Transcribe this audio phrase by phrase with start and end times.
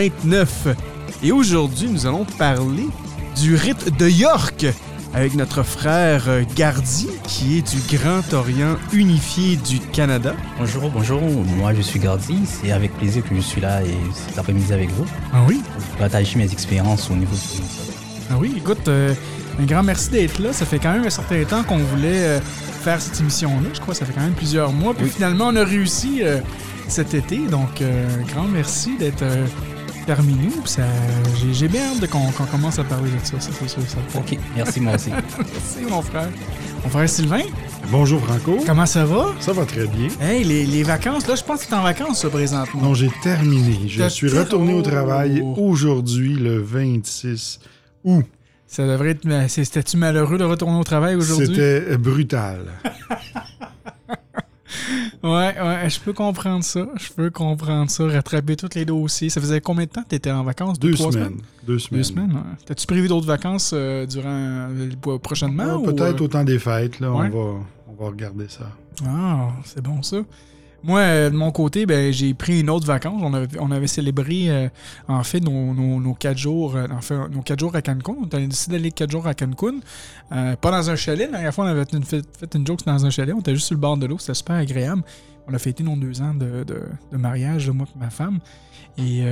[0.00, 0.76] 29.
[1.22, 2.86] Et aujourd'hui, nous allons parler
[3.40, 4.66] du rite de York
[5.14, 10.34] avec notre frère euh, Gardi, qui est du Grand Orient unifié du Canada.
[10.58, 14.36] Bonjour, bonjour, moi je suis Gardi, c'est avec plaisir que je suis là et cet
[14.38, 15.62] après-midi avec vous Ah oui?
[15.74, 17.62] pour partager mes expériences au niveau du
[18.30, 19.14] Ah oui, écoute, euh,
[19.58, 20.52] un grand merci d'être là.
[20.52, 22.40] Ça fait quand même un certain temps qu'on voulait euh,
[22.82, 23.70] faire cette émission-là.
[23.72, 24.92] Je crois que ça fait quand même plusieurs mois.
[24.92, 25.10] Puis Oui.
[25.14, 26.40] finalement, on a réussi euh,
[26.86, 27.38] cet été.
[27.50, 29.24] Donc, un grand merci d'être
[30.06, 30.50] parmi nous.
[30.62, 30.82] Puis ça-
[31.40, 33.40] J'ai j'ai bien hâte de qu'on qu'on commence à parler de ça.
[33.40, 33.98] Ça, c'est sûr, ça.
[34.18, 35.10] Ok, merci moi aussi.
[35.38, 36.28] Merci, mon frère.
[36.84, 37.42] Mon frère Sylvain,
[37.90, 38.58] Bonjour Franco.
[38.64, 39.34] comment ça va?
[39.40, 40.08] Ça va très bien.
[40.20, 42.80] Hey, les, les vacances, là, je pense que t'es en vacances, ça, présentement.
[42.82, 43.88] Non, j'ai terminé.
[43.88, 47.58] Je T'as suis retourné au travail aujourd'hui, le 26
[48.04, 48.24] août.
[48.68, 49.26] Ça devrait être...
[49.48, 51.46] C'était-tu malheureux de retourner au travail aujourd'hui?
[51.54, 52.66] C'était brutal.
[55.22, 56.86] Ouais, ouais, je peux comprendre ça.
[56.96, 58.06] Je peux comprendre ça.
[58.06, 59.30] Rattraper tous les dossiers.
[59.30, 60.78] Ça faisait combien de temps que t'étais en vacances?
[60.78, 61.40] Deux semaines.
[61.66, 62.00] Deux semaines.
[62.00, 62.56] Deux semaines, ouais.
[62.64, 65.76] T'as-tu prévu d'autres vacances euh, durant euh, prochainement?
[65.76, 67.00] Ou, Peut-être euh, au temps des fêtes.
[67.00, 67.30] Là, ouais.
[67.32, 68.70] on, va, on va regarder ça.
[69.04, 70.18] Ah, c'est bon ça.
[70.82, 73.20] Moi, euh, de mon côté, ben, j'ai pris une autre vacance.
[73.58, 74.68] On avait, célébré, euh,
[75.08, 76.86] en fait, nos, quatre jours, euh,
[77.30, 78.14] nos quatre jours à Cancun.
[78.20, 79.80] On avait décidé d'aller quatre jours à Cancun.
[80.30, 81.26] Pas dans un chalet.
[81.26, 82.22] La dernière fois, on avait fait une, fait,
[82.64, 83.34] joke dans un chalet.
[83.34, 84.18] On était juste sur le bord de l'eau.
[84.18, 85.02] C'était super agréable.
[85.48, 88.40] On a fêté nos deux ans de, de- mariage, moi et ma femme.
[88.98, 89.24] Et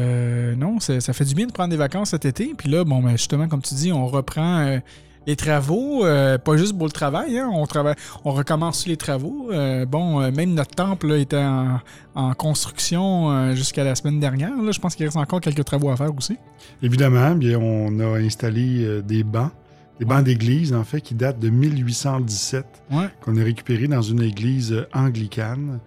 [0.57, 2.55] non, ça, fait du bien de prendre des vacances cet été.
[2.57, 4.81] Puis là, bon, ben, justement, comme tu dis, on reprend
[5.27, 7.39] les travaux, euh, pas juste pour le travail.
[7.39, 7.51] hein.
[7.53, 9.49] on, travaille, on recommence les travaux.
[9.53, 11.81] Euh, bon, euh, même notre temple là, était en,
[12.15, 14.51] en construction jusqu'à la semaine dernière.
[14.61, 14.73] là.
[14.73, 16.37] Je pense qu'il reste encore quelques travaux à faire aussi.
[16.83, 19.51] Évidemment, bien, on a installé des bancs,
[19.99, 23.07] des bancs d'église, en fait, qui datent de 1817, Ouais.
[23.23, 25.81] qu'on a récupérés dans une église anglicane.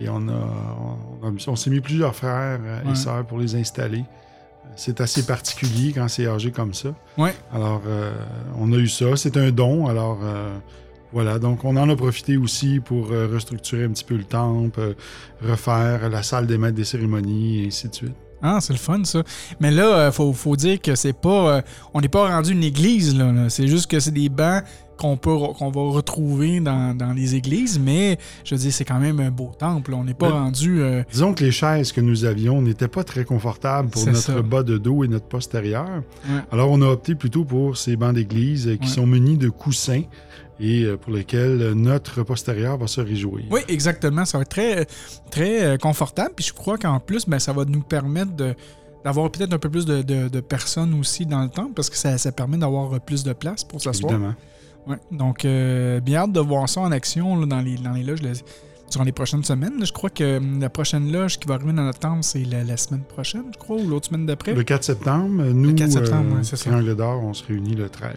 [0.00, 2.90] Et on, a, on, s'est mis plusieurs frères Ouais.
[2.90, 4.04] et sœurs pour les installer.
[4.76, 6.90] C'est assez particulier quand c'est âgé comme ça.
[7.18, 7.34] Ouais.
[7.52, 8.12] Alors, euh,
[8.58, 9.16] on a eu ça.
[9.16, 9.86] C'est un don.
[9.88, 10.56] Alors, euh,
[11.12, 11.38] voilà.
[11.38, 14.94] Donc, on en a profité aussi pour euh, restructurer un petit peu le temple,
[15.42, 18.14] refaire la salle des maîtres des cérémonies, et ainsi de suite.
[18.42, 19.22] Ah, c'est le fun, ça.
[19.60, 21.62] Mais là, euh, faut, faut dire que c'est pas.
[21.92, 23.32] on n'est pas rendu une église, là.
[23.32, 23.50] là.
[23.50, 24.64] C'est juste que c'est des bancs
[25.00, 29.00] qu'on peut qu'on va retrouver dans, dans les églises, mais je veux dire, c'est quand
[29.00, 29.94] même un beau temple.
[29.94, 30.80] On n'est pas rendu.
[30.82, 34.42] euh, Disons que les chaises que nous avions n'étaient pas très confortables pour notre ça.
[34.42, 35.88] bas de dos et notre postérieur.
[36.28, 36.40] Ouais.
[36.52, 38.94] Alors, on a opté plutôt pour ces bancs d'église euh, qui Ouais.
[38.94, 40.02] sont munis de coussins
[40.60, 43.44] et euh, pour lesquels notre postérieur va se réjouir.
[43.50, 44.24] Oui, exactement.
[44.26, 44.86] Ça va être très,
[45.30, 46.32] très confortable.
[46.36, 48.54] Puis je crois qu'en plus, ben, ça va nous permettre de
[49.02, 51.96] d'avoir peut-être un peu plus de, de- de personnes aussi dans le temple parce que
[51.96, 54.12] ça, ça permet d'avoir plus de place pour s'asseoir.
[54.12, 54.34] Évidemment.
[54.86, 54.96] Ouais.
[55.12, 58.22] Donc, euh, bien hâte de voir ça en action là, dans, les, dans les loges
[58.22, 58.32] le-
[58.90, 59.78] durant les prochaines semaines.
[59.78, 59.84] là.
[59.84, 62.64] Je crois que hum, la prochaine loge qui va arriver dans notre temple, c'est la,
[62.64, 64.50] la semaine prochaine, je crois, ou l'autre semaine d'après.
[64.52, 66.70] Le Le, 4 septembre, nous, 4 septembre, euh, ouais, c'est ça.
[66.70, 68.14] Triangle d'Or, on se réunit le 13.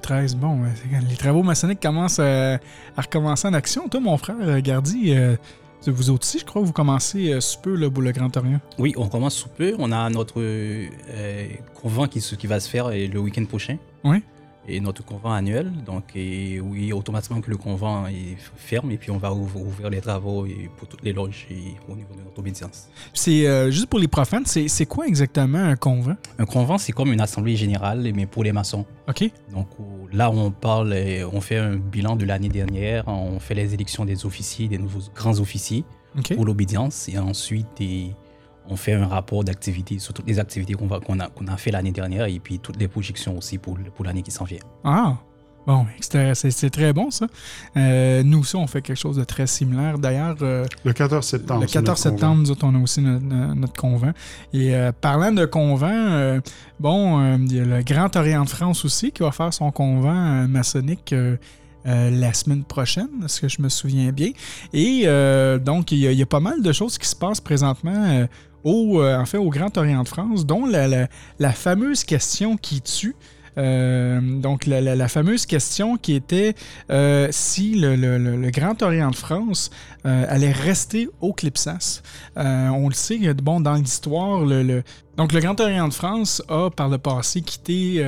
[0.00, 0.36] 13.
[0.36, 0.58] Bon,
[1.10, 3.88] les travaux maçonniques commencent à, à recommencer en action.
[3.88, 5.36] Toi, mon frère euh, Gardi, euh,
[5.86, 8.34] vous autres aussi, je crois que vous commencez euh, sous peu là, pour le Grand
[8.38, 8.60] Orient.
[8.78, 9.74] Oui, on commence sous peu.
[9.78, 10.86] On a notre euh,
[11.74, 13.76] convent qui, qui va se faire euh, le week-end prochain.
[14.02, 14.22] Oui.
[14.68, 15.70] Et notre convent annuel.
[15.84, 20.00] Donc, et, oui, automatiquement que le convent est ferme et puis on va ouvrir, les
[20.00, 22.88] travaux et pour toutes les loges et au niveau de notre obédience.
[23.12, 26.16] C'est euh, juste pour les profanes, c'est quoi exactement un convent?
[26.38, 28.84] Un convent, c'est comme une assemblée générale, mais pour les maçons.
[29.08, 29.30] OK?
[29.52, 29.68] Donc
[30.12, 34.04] là, on parle, euh, on fait un bilan de l'année dernière, on fait les élections
[34.04, 35.84] des officiers, des nouveaux grands officiers
[36.34, 38.12] pour l'obédience, et ensuite et
[38.68, 41.56] on fait un rapport d'activité sur toutes les activités qu'on va- qu'on a, qu'on a
[41.56, 44.58] fait l'année dernière, et puis toutes les projections aussi pour, l'année qui s'en vient.
[44.84, 45.16] Ah!
[45.66, 47.26] Bon, c'est c'est très bon, ça.
[47.76, 49.98] Euh, nous aussi, on fait quelque chose de très similaire.
[49.98, 51.62] D'ailleurs, euh, Le 14 septembre.
[51.62, 52.18] le c'est 14 notre convent.
[52.20, 54.12] septembre, nous autres, on a aussi notre, convent.
[54.52, 56.40] Et euh, parlant de convent, euh,
[56.78, 59.72] bon, euh, il y a le Grand Orient de France aussi qui va faire son
[59.72, 61.36] convent euh, maçonnique euh,
[61.88, 64.30] euh, la semaine prochaine, ce que je me souviens bien?
[64.72, 67.16] Et euh, donc, il y, a- il y a pas mal de choses qui se
[67.16, 68.26] passent présentement euh,
[68.66, 73.14] au, euh, au Grand Orient de France, dont la, la- fameuse question qui tue.
[73.58, 76.54] Euh, donc, la, la- fameuse question qui était
[76.90, 79.70] euh, si le, le- Grand Orient de France
[80.04, 82.02] euh, allait rester au Clipsas.
[82.36, 84.82] On le sait, bon, dans l'histoire, le,
[85.16, 88.04] donc le Grand Orient de France a par le passé quitté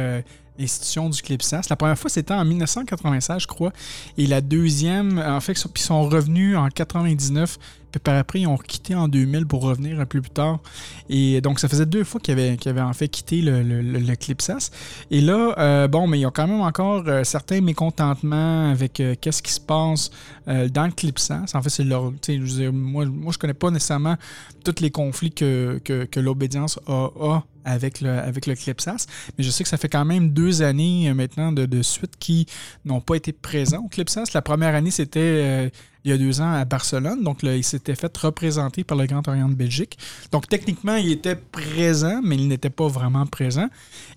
[0.58, 1.62] l'institution du Clipsas.
[1.70, 3.72] La première fois, c'était en 1996, je crois,
[4.18, 7.58] et la deuxième, en fait, ils sont revenus en 99,
[7.90, 10.60] puis par après, ils ont quitté en 2000 pour revenir un peu plus tard.
[11.08, 14.70] Et donc, ça faisait deux fois qu'ils avaient, en fait quitté le, Clipsas.
[15.10, 19.00] Et là, euh, bon, mais il y a quand même encore euh, certains mécontentements avec
[19.00, 20.10] euh, qu'est-ce qui se passe
[20.46, 21.52] dans le Clipsas.
[21.52, 22.10] En fait, c'est leur.
[22.26, 24.16] je veux dire, moi, moi, je connais pas nécessairement
[24.64, 29.06] tous les conflits que, que, l'obédience a avec le, avec le Clipsas,
[29.36, 32.14] mais je sais que ça fait quand même deux années euh, maintenant de, de suite
[32.18, 32.46] qui
[32.84, 34.24] n'ont pas été présents au Clipsas.
[34.32, 35.68] La première année, c'était euh,
[36.04, 39.04] il y a deux ans à Barcelone, donc là, il s'était fait représenter par le
[39.04, 39.98] Grand Orient de Belgique.
[40.32, 43.68] Donc techniquement, il était présent, mais il n'était pas vraiment présent.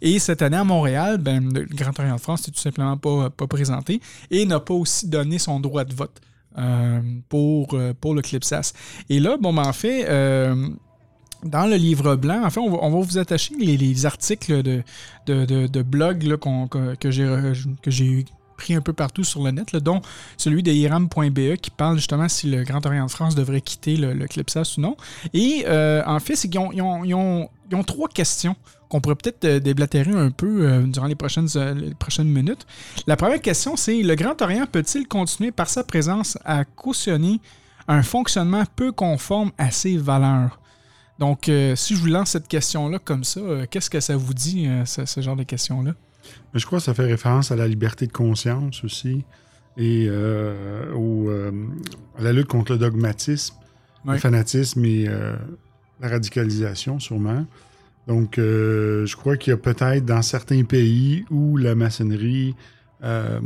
[0.01, 3.29] Et cette année à Montréal, ben, le Grand Orient de France n'était tout simplement pas,
[3.29, 3.99] pas présenté
[4.29, 6.21] et n'a pas aussi donné son droit de vote
[6.57, 8.73] euh, pour, pour le Clipsas.
[9.09, 10.05] Et là, bon, ben, en fait,
[11.43, 14.83] dans le livre blanc, en fait, on va, vous attacher les, les articles de,
[15.25, 16.37] de, de, blog
[16.99, 18.25] que, j'ai
[18.57, 20.01] pris un peu partout sur le net, dont
[20.37, 24.13] celui de iram.be qui parle justement si le Grand Orient de France devrait quitter le,
[24.13, 24.95] le Clipsas ou non.
[25.33, 28.55] Et euh, en fait, c'est qu'ils ont, ils ont- ils ont- ils ont trois questions
[28.89, 32.67] qu'on pourrait peut-être euh, déblatérer un peu euh, durant les prochaines, les prochaines minutes.
[33.07, 37.39] La première question, c'est le Grand Orient peut-il continuer par sa présence à cautionner
[37.87, 40.60] un fonctionnement peu conforme à ses valeurs?
[41.21, 44.33] Donc, euh, si je vous lance cette question-là comme ça, euh, qu'est-ce que ça vous
[44.33, 45.93] dit, euh, ce, ce genre de questions-là?
[46.51, 49.23] Mais je crois que ça fait référence à la liberté de conscience aussi
[49.77, 50.09] et
[50.93, 51.31] au,
[52.17, 53.55] à la lutte contre le dogmatisme,
[54.05, 57.45] le fanatisme et la radicalisation, sûrement.
[58.07, 62.53] Donc, je crois qu'il y a peut-être dans certains pays où la maçonnerie
[63.03, 63.39] euh,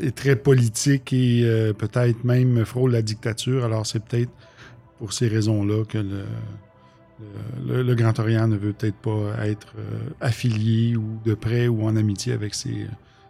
[0.00, 3.64] est très politique et euh, peut-être même frôle la dictature.
[3.64, 4.30] Alors, c'est peut-être
[4.98, 6.24] pour ces raisons-là que le,
[7.66, 9.82] le, le- Grand Orient ne veut peut-être pas être euh,
[10.20, 12.86] affilié ou de près ou en amitié avec ces,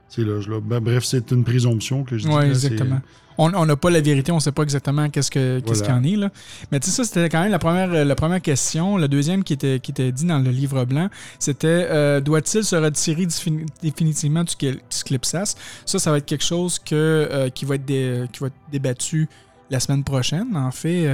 [0.08, 0.60] ces loges-là.
[0.60, 2.34] Ben, bref, c'est une présomption que je dis.
[2.34, 3.00] Oui, exactement.
[3.38, 5.94] On n'a pas la vérité, on ne sait pas exactement qu'est-ce que- qu'est-ce qu'il y
[5.94, 6.16] en est.
[6.16, 6.30] Là.
[6.72, 8.96] Mais tu sais, ça, c'était quand même la première, euh, la première question.
[8.96, 12.74] La deuxième qui était, qui était dit dans le livre blanc, c'était euh, doit-il se
[12.76, 15.54] retirer défini- définitivement du, cl- du Clipsas?
[15.84, 18.56] Ça, ça va être quelque chose que, euh, qui, va être dé- qui va être
[18.72, 19.28] débattu
[19.70, 21.06] la semaine prochaine, en fait,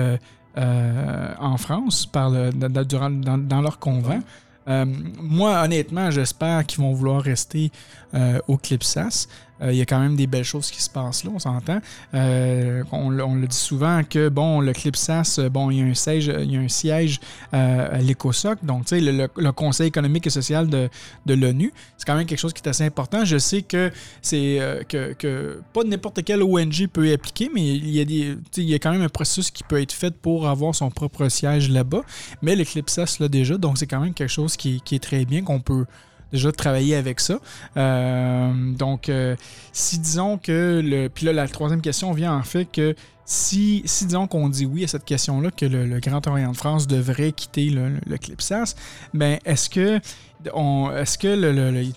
[0.56, 4.20] euh, en France, par le, dans, dans- durant- dans- dans leur convent.
[4.68, 4.84] Euh,
[5.20, 7.72] moi, honnêtement, j'espère qu'ils vont vouloir rester
[8.14, 9.26] euh, au Clipsas.
[9.62, 11.80] Euh, Il y a quand même des belles choses qui se passent là, on s'entend.
[12.14, 15.94] Euh, on, le- dit souvent que bon, le Clipsas, euh, bon, il y a un
[15.94, 17.20] siège, il y a un siège
[17.52, 20.88] à l'ECOSOC, donc tu sais, le, Conseil économique et social de,
[21.26, 21.72] l'ONU.
[21.96, 23.24] C'est quand même quelque chose qui est assez important.
[23.24, 23.90] Je sais que
[24.22, 28.36] c'est que, que pas n'importe quelle ONG peut y appliquer, mais il y a des,
[28.56, 31.28] il y a quand même un processus qui peut être fait pour avoir son propre
[31.28, 32.02] siège là-bas.
[32.40, 35.42] Mais le Clipsas l'a déjà, donc c'est quand même quelque chose qui est très bien
[35.42, 35.84] qu'on peut
[36.32, 37.38] déjà travailler avec ça.
[37.76, 39.36] Euh, donc, euh,
[39.72, 41.08] si disons que le.
[41.08, 42.94] Puis là, la troisième question vient en fait que
[43.24, 46.86] si, si disons qu'on dit oui à cette question-là, que le, Grand Orient de France
[46.86, 48.74] devrait quitter le, le, Clipsas,
[49.14, 50.00] ben est-ce que
[50.44, 51.92] le,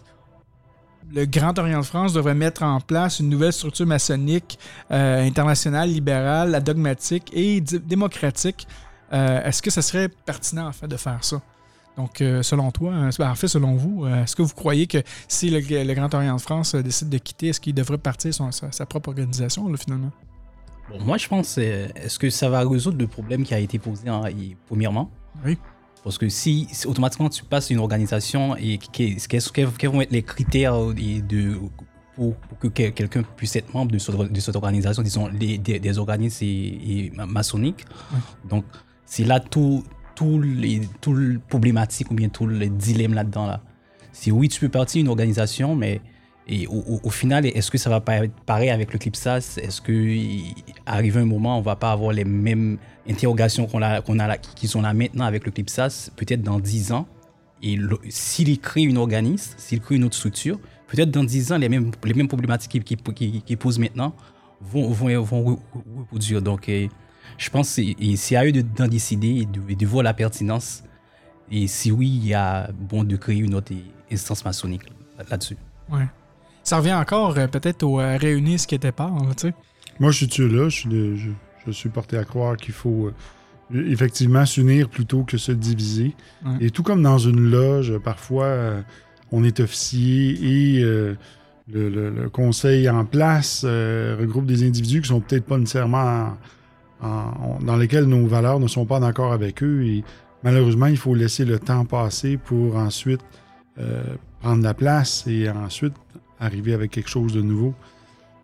[1.25, 4.60] Grand Orient de France devrait mettre en place une nouvelle structure maçonnique
[4.92, 8.68] euh, internationale, libérale, dogmatique et démocratique?
[9.12, 11.42] Est-ce que ça serait pertinent en fait de faire ça?
[11.98, 14.86] Donc, euh, selon toi, euh, ben, en fait, selon vous, euh, est-ce que vous croyez
[14.86, 14.98] que
[15.30, 18.52] si le, le Grand Orient de France décide de quitter, est-ce qu'il devrait partir son-
[18.52, 20.12] sa, sa propre organisation, là, finalement?
[20.90, 24.10] Bon, moi, je pense, est-ce que ça va résoudre le problème qui a été posé
[24.10, 24.22] hein,
[24.68, 25.10] premièrement?
[25.46, 25.58] Oui.
[26.04, 30.22] Parce que si, automatiquement tu passes une organisation et qu'est-ce qu'est-ce- quels vont être les
[30.22, 31.56] critères de,
[32.16, 35.58] pour, pour que quel- quelqu'un puisse être membre de, ce- de cette organisation, disons les,
[35.58, 36.48] des, des organismes et,
[37.08, 37.86] et ma- maçonniques.
[38.48, 38.66] Donc,
[39.06, 39.84] c'est là tout,
[40.15, 43.48] tout, les, tout le problématique ou bien tout le dilemme là-dedans.
[43.48, 43.62] Là.
[44.12, 46.01] C'est oui, tu peux partir d'une organisation, mais
[46.48, 49.57] et au, final, est-ce que ça va pas être pareil avec le Clipsas?
[49.57, 50.53] Est-ce que il-
[50.86, 52.77] arrivé un moment, on va pas avoir les mêmes
[53.10, 56.60] interrogations qu'on a, qu'on a là- qui sont là maintenant avec le Clipsas, peut-être dans
[56.60, 57.07] 10 ans
[57.63, 57.79] Et
[58.10, 61.89] s'il crée une organisme, s'il crée une autre structure, peut-être dans 10 ans, les mêmes,
[62.03, 64.13] les mêmes problématiques qu'il qui, qui, maintenant
[64.62, 66.41] vont, vont, vont re- re- reproduire.
[66.43, 66.69] Donc,
[67.38, 67.82] je pense que
[68.15, 70.84] c'est- à eux de- d'en décider et de, et de voir la pertinence.
[71.51, 73.72] Et si oui, il y a bon de créer une autre
[74.12, 74.84] instance maçonnique
[75.18, 75.58] là- là-dessus.
[75.92, 76.08] Ouais.
[76.63, 79.54] Ça revient encore euh, peut-être au euh, réunir ce qui était pas, là, tu sais.
[80.00, 80.70] Moi, je suis là?
[80.70, 81.30] Je suis, de- je,
[81.68, 83.12] je suis porté à croire qu'il faut
[83.74, 86.15] euh, effectivement s'unir plutôt que se diviser.
[86.46, 86.58] Ouais.
[86.62, 88.82] Et tout comme dans une loge, parfois, euh,
[89.32, 91.15] on est officier et euh,
[91.72, 96.36] le, le- le conseil en place euh, regroupe des individus qui sont peut-être pas nécessairement
[97.62, 99.84] dans lesquels nos valeurs ne sont pas d'accord avec eux.
[99.84, 100.04] Et
[100.44, 103.22] malheureusement, il faut laisser le temps passer pour ensuite
[103.80, 104.04] euh,
[104.42, 105.94] prendre la place et ensuite
[106.40, 107.74] arriver avec quelque chose de nouveau.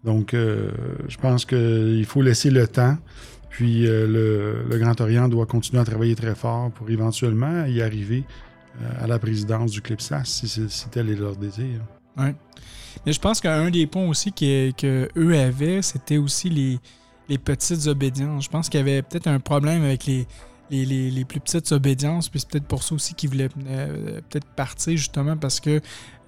[0.04, 0.72] Donc, euh,
[1.08, 2.98] je pense qu'il faut laisser le temps.
[3.50, 8.24] Puis, euh, le, Grand Orient doit continuer à travailler très fort pour éventuellement y arriver
[9.00, 11.82] à la présidence du CLIPSAS, si, tel est leur désir.
[13.06, 16.80] Mais je pense qu'un des points aussi que, que eux avaient, c'était aussi les,
[17.32, 18.44] les petites obédiences.
[18.44, 20.28] Je pense qu'il y avait peut-être un problème avec les,
[20.70, 24.98] les, plus petites obédiences, puis c'est peut-être pour ça aussi qu'ils voulaient euh, peut-être partir,
[24.98, 25.80] justement, parce que,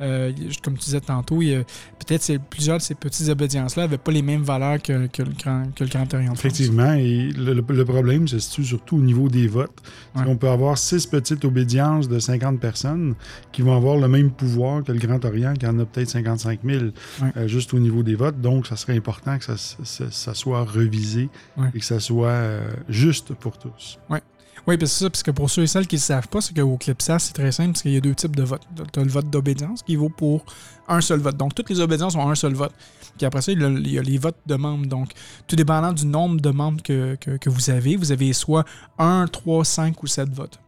[0.03, 0.31] euh,
[0.63, 4.81] comme tu disais tantôt, peut-être plusieurs de ces petites obédiences-là n'avaient pas les mêmes valeurs
[4.81, 6.33] que, que le, grand, que le Grand Orient.
[6.33, 9.77] Effectivement, et le, le- le problème se situe surtout au niveau des votes.
[10.15, 10.23] Ouais.
[10.27, 13.15] On peut avoir six petites obédiences de 50 personnes
[13.51, 16.59] qui vont avoir le même pouvoir que le Grand Orient, qui en a peut-être 55
[16.63, 16.83] 000,
[17.21, 17.31] Ouais.
[17.37, 18.39] euh, juste au niveau des votes.
[18.41, 21.67] Donc, ça serait important que ça, ça- ça soit revisé Ouais.
[21.73, 23.99] et que ça soit euh, juste pour tous.
[24.09, 24.19] Oui,
[24.65, 26.77] parce que ça, parce que pour ceux et celles qui ne savent pas, c'est qu'au
[26.77, 28.61] CLIPSAS, c'est très simple, parce qu'il y a deux types de votes.
[28.93, 30.45] Tu as le vote d'obédience qui vaut pour
[30.87, 31.35] un seul vote.
[31.37, 32.71] Donc, toutes les obédiences ont un seul vote.
[33.17, 34.85] Puis après ça, il y a, il y a les votes de membres.
[34.87, 35.11] Donc,
[35.47, 38.65] tout dépendant du nombre de membres que, que- que vous avez, vous avez soit
[38.97, 40.59] 1, 3, 5 ou 7 votes.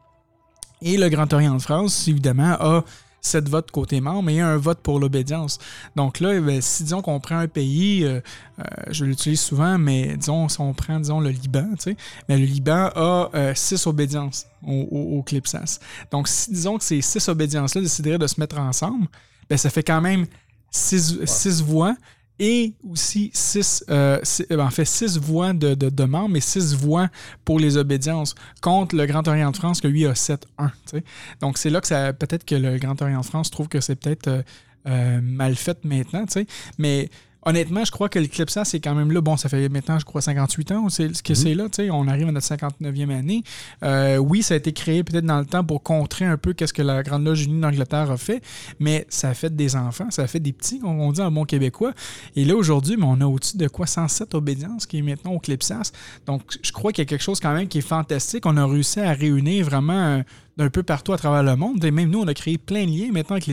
[0.81, 2.83] Et le Grand Orient de France, évidemment, a
[3.25, 5.57] 7 votes côté membre et un vote pour l'obédience.
[5.95, 8.21] Donc là, ben, si disons qu'on prend un pays, euh,
[8.59, 11.97] euh, je l'utilise souvent, mais disons, si on prend, disons, le Liban, tu sais,
[12.29, 15.79] le Liban a 6 obédiences au, au, au CLIPSAS.
[16.11, 19.07] Donc, si disons que ces 6 obédiences-là décideraient de se mettre ensemble,
[19.49, 20.25] ben, ça fait quand même
[20.71, 21.95] 6 voix
[22.39, 27.09] et aussi 6 en fait six voix de, de, et 6 voix
[27.43, 30.37] pour les obédiences contre le Grand Orient de France que lui a 7-1.
[30.37, 31.03] tu sais.
[31.41, 33.95] Donc c'est là que ça peut-être que le Grand Orient de France trouve que c'est
[33.95, 34.41] peut-être euh,
[34.87, 36.25] euh, mal fait maintenant,
[36.77, 37.09] mais
[37.45, 39.21] honnêtement, je crois que le CLIPSA, c'est quand même là.
[39.21, 41.35] Bon, ça fait maintenant, je crois, 58 ans c'est ce que Mhm.
[41.35, 41.63] c'est là.
[41.65, 41.89] tu sais.
[41.91, 43.43] On arrive à notre 59e année.
[43.83, 46.73] Euh, oui, ça a été créé peut-être dans le temps pour contrer un peu qu'est-ce
[46.73, 48.41] que la Grande Loge Unie d'Angleterre a fait,
[48.79, 51.31] mais ça a fait des enfants, ça a fait des petits, on, on dit en
[51.31, 51.93] bon québécois.
[52.35, 53.85] Et là, aujourd'hui, on a au-dessus de quoi?
[53.87, 55.91] 107 obédiences qui est maintenant au CLIPSAS.
[56.25, 58.45] Donc, je crois qu'il y a quelque chose quand même qui est fantastique.
[58.45, 60.21] On a réussi à réunir vraiment euh,
[60.57, 61.83] d'un peu partout à travers le monde.
[61.83, 63.49] Et même nous, on a créé plein de liens maintenant avec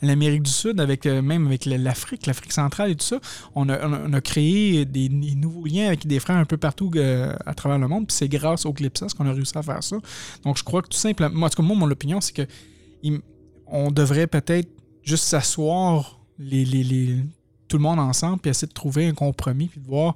[0.00, 3.20] l'Amérique du Sud, avec euh, même avec l'Afrique, l'Afrique centrale et tout ça.
[3.54, 7.34] On a, on a- créé des, nouveaux liens avec des frères un peu partout euh,
[7.44, 8.06] à travers le monde.
[8.06, 9.96] Puis c'est grâce au Clipsas qu'on a réussi à faire ça.
[10.44, 12.46] Donc je crois que tout simplement, en tout cas, moi, mon opinion, c'est que
[13.66, 14.68] on devrait peut-être
[15.02, 17.16] juste s'asseoir les, les- les-
[17.68, 20.14] tout le monde ensemble puis essayer de trouver un compromis puis de voir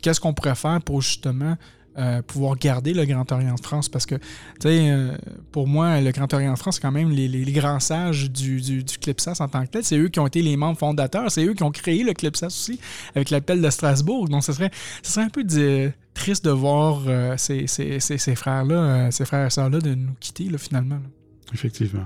[0.00, 1.56] qu'est-ce qu'on pourrait faire pour justement
[1.98, 4.22] euh, pouvoir garder le Grand Orient de France parce que, tu
[4.62, 5.16] sais, euh,
[5.52, 8.60] pour moi, le Grand Orient de France, c'est quand même les, les- grands sages du,
[8.60, 9.84] du, du CLIPSAS en tant que tel.
[9.84, 11.30] C'est eux qui ont été les membres fondateurs.
[11.30, 12.78] C'est eux qui ont créé le CLIPSAS aussi
[13.14, 14.28] avec l'appel de Strasbourg.
[14.28, 14.70] Donc, ce serait,
[15.02, 15.44] ce serait un peu
[16.14, 20.12] triste de voir euh, ces, ces- ces- ces frères-là, ces frères et sœurs-là de nous
[20.20, 21.00] quitter, finalement.
[21.54, 22.04] Effectivement.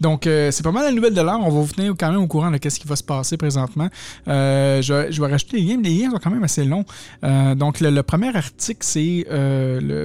[0.00, 1.38] Donc, euh, c'est pas mal la nouvelle de l'heure.
[1.40, 3.88] On va vous tenir quand même au courant de ce qui va se passer présentement.
[4.28, 6.84] Euh, je, vais- rajouter les liens, mais les liens sont quand même assez longs.
[7.24, 9.26] Euh, donc, le, premier article, c'est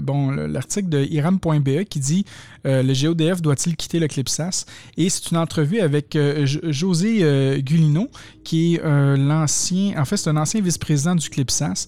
[0.04, 2.26] bon, le- l'article de iram.be qui dit
[2.64, 4.66] Le GODF doit-il quitter le CLIPSAS
[4.98, 8.10] Et c'est une entrevue avec Jo- José Gulino,
[8.44, 8.82] qui est
[9.18, 11.88] l'ancien, en fait, c'est un ancien vice-président du CLIPSAS,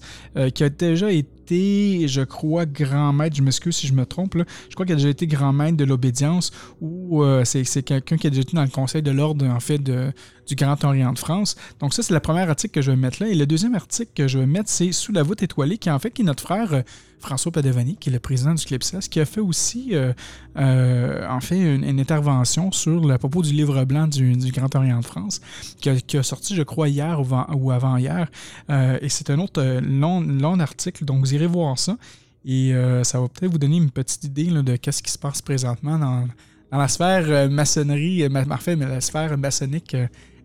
[0.54, 4.36] qui a déjà été, je crois, grand maître, je m'excuse si je me trompe,
[4.68, 6.50] je crois qu'il a déjà été grand maître de l'obédience
[6.80, 9.78] ou euh, c'est quelqu'un qui a déjà été dans le conseil de l'ordre, en fait,
[9.78, 10.12] de,
[10.48, 11.56] du Grand Orient de France.
[11.80, 13.28] Donc ça, c'est le premier article que je vais mettre là.
[13.28, 15.98] Et le deuxième article que je vais mettre, c'est Sous la voûte étoilée, qui en
[15.98, 16.82] fait qui notre frère euh,
[17.20, 20.12] François Padevani, qui est le président du CLIPSAS, qui a fait aussi, euh,
[20.56, 25.04] euh, en fait, une, intervention sur le propos du livre blanc du, Grand Orient de
[25.04, 25.40] France,
[25.80, 28.30] qui a, sorti, je crois, hier ou, avant- ou avant-hier.
[28.68, 31.96] Et c'est un autre long, article, donc vous irez voir ça.
[32.44, 35.98] Et ça va peut-être vous donner une petite idée de qu'est-ce qui se passe présentement
[35.98, 36.28] dans,
[36.70, 38.44] la sphère maçonnerie, mais
[38.86, 39.96] la sphère maçonnique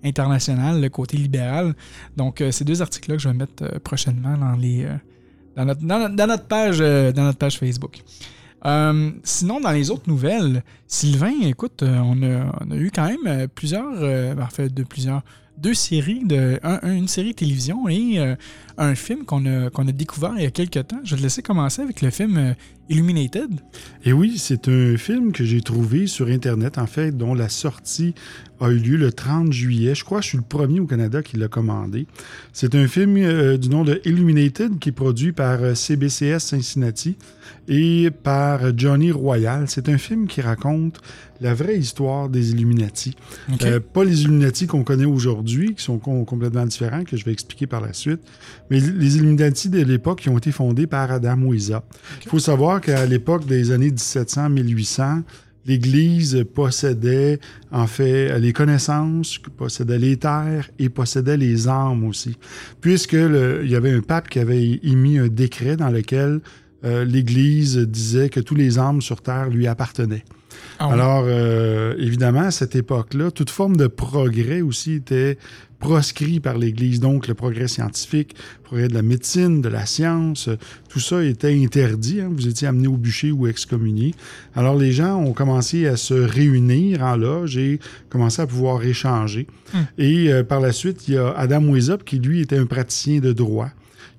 [0.03, 1.73] internationale, le côté libéral.
[2.17, 4.93] Donc, euh, ces deux articles-là que je vais mettre euh, prochainement dans les euh,
[5.55, 8.01] dans, notre, dans, notre- page, dans notre page Facebook.
[9.23, 13.85] Sinon, dans les autres nouvelles, Sylvain, écoute, on, a, on a eu quand même plusieurs,
[13.93, 15.21] en fait, de plusieurs,
[15.57, 18.35] deux séries, de, un- un- une série télévision et euh,
[18.77, 20.99] un film qu'on a, qu'on a découvert il y a quelques temps.
[21.03, 22.53] Je vais te laisser commencer avec le film euh,
[22.89, 23.49] Illuminated.
[24.03, 28.13] Et oui, c'est un film que j'ai trouvé sur Internet, en fait, dont la sortie
[28.59, 29.95] a eu lieu le 30 juillet.
[29.95, 32.07] Je crois que je suis le premier au Canada qui l'a commandé.
[32.51, 37.15] C'est un film euh, du nom de Illuminated qui est produit par CBCS Cincinnati
[37.69, 39.65] et par Johnny Royal.
[39.69, 40.99] C'est un film qui raconte
[41.43, 43.15] la vraie histoire des Illuminati.
[43.67, 47.31] Euh, pas les Illuminati qu'on connaît aujourd'hui, qui sont com- complètement différents, que je vais
[47.33, 48.21] expliquer par la suite,
[48.69, 51.85] mais les Illuminati de l'époque qui ont été fondés par Adam Weishaupt.
[52.23, 55.23] Il faut savoir qu'à l'époque des années 1700-1800,
[55.65, 57.39] l'Église possédait
[57.71, 62.35] en fait les connaissances, possédait les terres et possédait les armes aussi,
[62.81, 66.41] puisque le- il y avait un pape qui avait émis un décret dans lequel
[66.85, 70.25] euh, l'Église disait que tous les armes sur terre lui appartenaient.
[70.79, 70.91] Ah.
[70.91, 75.37] Alors, euh, évidemment, à cette époque-là, toute forme de progrès aussi était
[75.79, 77.01] proscrit par l'Église.
[77.01, 80.47] Donc, le progrès scientifique, le progrès de la médecine, de la science,
[80.87, 82.21] tout ça était interdit.
[82.21, 82.31] hein.
[82.33, 84.15] Vous étiez amené au bûcher ou excommunié.
[84.55, 87.79] Alors, les gens ont commencé à se réunir en loge et
[88.09, 89.45] commencé à pouvoir échanger.
[89.97, 93.19] Et euh, par la suite, il y a Adam Weishaupt, qui lui était un praticien
[93.19, 93.69] de droit,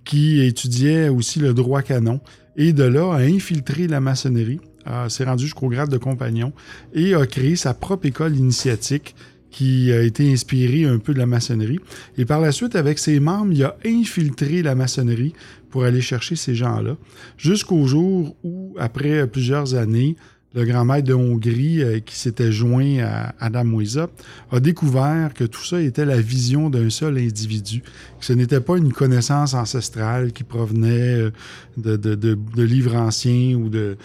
[0.04, 2.20] qui étudiait aussi le droit canon.
[2.56, 6.52] Et de là, a infiltré la maçonnerie, euh, s'est rendu jusqu'au grade de compagnon
[6.94, 9.14] et a créé sa propre école initiatique
[9.50, 11.78] qui a été inspirée un peu de la maçonnerie.
[12.18, 15.32] Et par la suite, avec ses membres, il a infiltré la maçonnerie
[15.70, 16.96] pour aller chercher ces gens-là,
[17.36, 20.16] jusqu'au jour où, après plusieurs années,
[20.54, 25.44] le grand maître de Hongrie, euh, qui s'était joint à Adam Weishaupt, a découvert que
[25.44, 27.80] tout ça était la vision d'un seul individu.
[28.18, 31.30] Que ce n'était pas une connaissance ancestrale qui provenait euh,
[31.76, 33.96] de livres anciens ou de...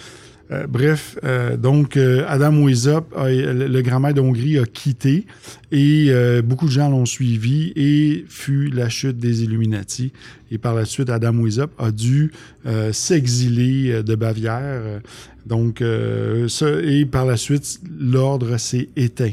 [0.52, 5.26] euh, bref, euh, donc euh, Adam Weishaupt, le, le grand maître de Hongrie, a quitté
[5.72, 6.12] et
[6.44, 10.12] beaucoup de gens l'ont suivi et fut la chute des Illuminati.
[10.52, 12.32] Et par la suite, Adam Weishaupt a dû
[12.92, 15.02] s'exiler de Bavière.
[15.46, 15.84] donc,
[16.48, 19.32] ça- et par la suite, l'ordre s'est éteint.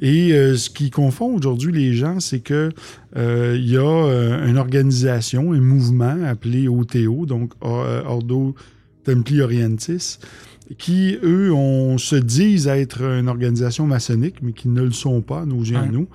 [0.00, 2.70] Et ce qui confond aujourd'hui les gens, c'est que
[3.16, 8.54] il y a une organisation, un mouvement appelé OTO, donc Ordo
[9.08, 10.18] Templi Orientis,
[10.76, 15.46] qui, eux, on se disent être une organisation maçonnique, mais qui ne le sont pas,
[15.46, 16.08] nos yeux nous,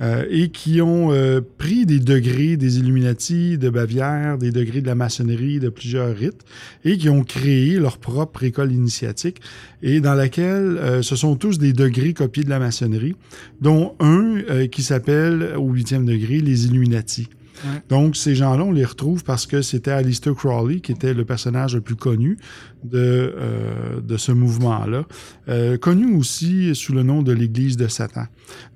[0.00, 4.86] euh, et qui ont euh, pris des degrés des Illuminati, de Bavière, des degrés de
[4.86, 6.46] la maçonnerie, de plusieurs rites,
[6.86, 9.42] et qui ont créé leur propre école initiatique,
[9.82, 13.14] et dans laquelle euh, ce sont tous des degrés copiés de la maçonnerie,
[13.60, 14.38] dont un
[14.72, 17.28] qui s'appelle, au huitième degré, les Illuminati.
[17.64, 17.82] Ouais.
[17.88, 21.74] Donc, ces gens-là, on les retrouve parce que c'était Aleister Crowley qui était le personnage
[21.74, 22.36] le plus connu
[22.84, 22.98] de,
[23.36, 25.04] euh, de ce mouvement-là,
[25.48, 28.26] euh, connu aussi sous le nom de l'Église de Satan.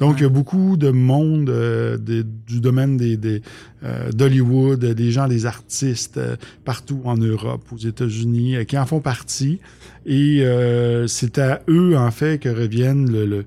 [0.00, 3.42] Donc, il y a beaucoup de monde euh, des- du domaine des, des,
[3.84, 8.86] euh, d'Hollywood, des gens, des artistes euh, partout en Europe, aux États-Unis, euh, qui en
[8.86, 9.60] font partie.
[10.06, 13.44] Et euh, c'est à eux, en fait, que reviennent le, le-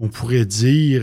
[0.00, 1.02] on pourrait dire,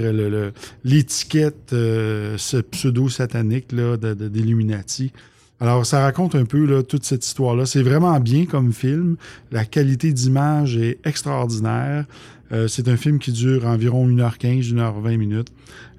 [0.83, 5.11] l'étiquette euh, pseudo-satanique d'Illuminati.
[5.59, 7.65] Alors, ça raconte un peu toute cette histoire-là.
[7.65, 9.15] C'est vraiment bien comme film.
[9.51, 12.05] La qualité d'image est extraordinaire.
[12.51, 15.49] Euh, c'est un film qui dure environ 1h15, 1h20 minutes.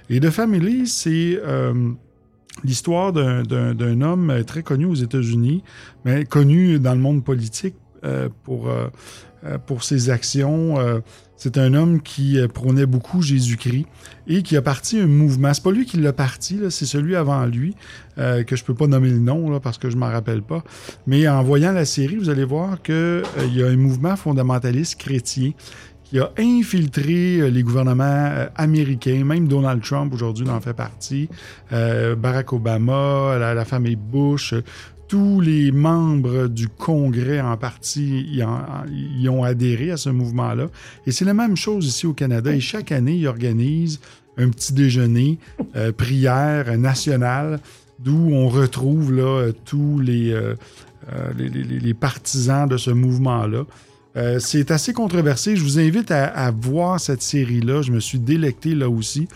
[0.09, 1.73] Et The Family, c'est euh,
[2.63, 5.63] l'histoire d'un- homme euh, très connu aux États-Unis,
[6.05, 8.87] mais connu dans le monde politique euh, pour, euh,
[9.65, 10.75] pour ses actions.
[11.37, 13.85] c'est un homme qui prônait beaucoup Jésus-Christ
[14.27, 15.53] et qui a parti un mouvement.
[15.53, 17.73] C'est pas lui qui l'a parti, c'est celui avant lui,
[18.17, 20.61] que je peux pas nommer le nom parce que je m'en rappelle pas.
[21.07, 25.51] Mais en voyant la série, vous allez voir qu'il y a un mouvement fondamentaliste chrétien
[26.09, 31.29] qui a infiltré euh, les gouvernements euh, américains, même Donald Trump aujourd'hui en fait partie,
[31.71, 34.55] euh, Barack Obama, la, famille Bush,
[35.07, 40.67] tous les membres du Congrès en partie y, ont adhéré à ce mouvement-là.
[41.05, 42.53] Et c'est la même chose ici au Canada.
[42.53, 43.99] Et chaque année, ils organisent
[44.37, 45.39] un petit déjeuner,
[45.97, 47.59] prière nationale.
[47.97, 50.39] d'où on retrouve là, tous les-
[51.37, 53.65] les partisans de ce mouvement-là.
[54.19, 55.55] Euh, c'est assez controversé.
[55.55, 57.81] Je vous invite à, à voir cette série-là.
[57.81, 59.27] Je me suis délecté là aussi,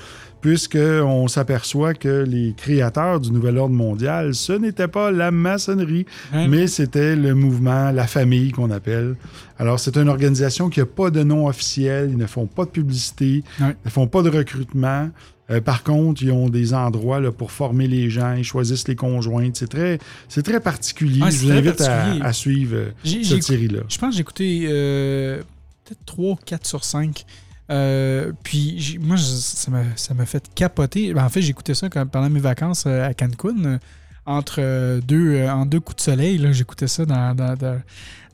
[0.42, 6.48] puisqu'on s'aperçoit que les créateurs du Nouvel Ordre mondial, ce n'était pas la maçonnerie, Hein?
[6.50, 9.16] mais c'était le mouvement, la famille qu'on appelle.
[9.58, 12.72] Alors, c'est une organisation qui n'a pas de nom officiel, ils ne font pas de
[12.72, 15.10] publicité, ils ne font pas de recrutement.
[15.54, 18.96] Euh, par contre, ils ont des endroits là, pour former les gens, ils choisissent les
[18.96, 19.56] conjointes.
[19.58, 21.22] C'est très, c'est très particulier.
[21.22, 23.82] Ouais, Je vous invite à, suivre euh, cette série-là.
[23.90, 25.42] Je pense que j'ai écouté euh,
[25.86, 27.26] peut-être 3 ou 4 sur 5.
[27.70, 31.14] Euh, puis moi, ça m'a ça m'a fait capoter.
[31.14, 33.80] Ben, en fait, j'écoutais ça quand- pendant mes vacances à Cancun.
[34.26, 37.82] entre deux, en deux coups de soleil, là, j'écoutais ça dans, dans, dans-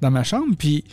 [0.02, 0.56] dans ma chambre.
[0.58, 0.84] Puis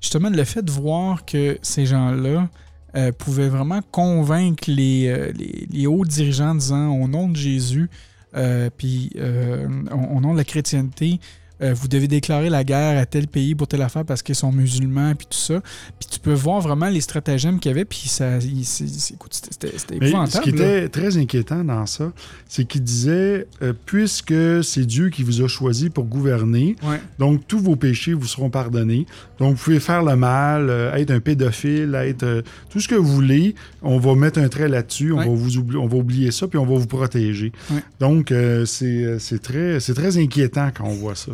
[0.00, 2.48] justement, le fait de voir que ces gens-là
[2.96, 7.36] euh, pouvaient vraiment convaincre les, euh, les, les hauts dirigeants en disant au nom de
[7.36, 7.90] Jésus,
[8.36, 11.18] euh, puis au nom de la chrétienté,
[11.62, 14.50] euh, vous devez déclarer la guerre à tel pays pour telle affaire parce qu'ils sont
[14.52, 15.60] musulmans, puis tout ça.
[16.00, 19.14] Puis tu peux voir vraiment les stratagèmes qu'il y avait, puis ça, il- c'est- c'est-
[19.14, 20.30] écoute, c'était épouvantable.
[20.32, 20.78] ce qui là.
[20.78, 22.12] était très inquiétant dans ça,
[22.48, 27.00] c'est qu'il disait euh, puisque c'est Dieu qui vous a choisi pour gouverner, Ouais.
[27.18, 29.06] donc tous vos péchés vous seront pardonnés.
[29.38, 33.12] Donc vous pouvez faire le mal, euh, être un pédophile, être tout ce que vous
[33.12, 33.54] voulez.
[33.82, 35.24] On va mettre un trait là-dessus, on, Ouais.
[35.26, 37.52] va vous oubli- on va oublier ça, puis on va vous protéger.
[37.70, 37.82] Ouais.
[38.00, 38.32] Donc
[38.66, 41.32] c'est c'est très, c'est très inquiétant quand on voit ça.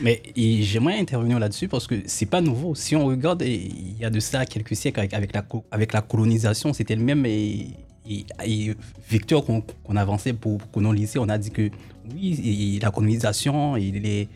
[0.00, 2.74] Mais j'aimerais intervenir là-dessus parce que c'est pas nouveau.
[2.74, 6.00] Si on regarde, il y a de ça quelques siècles avec, avec la, avec la
[6.02, 7.68] colonisation, c'était le même et,
[8.08, 8.74] et- et
[9.08, 11.18] vecteur qu'on avançait pour, pour coloniser.
[11.18, 11.70] On a dit que
[12.14, 14.28] oui, et la colonisation, et les,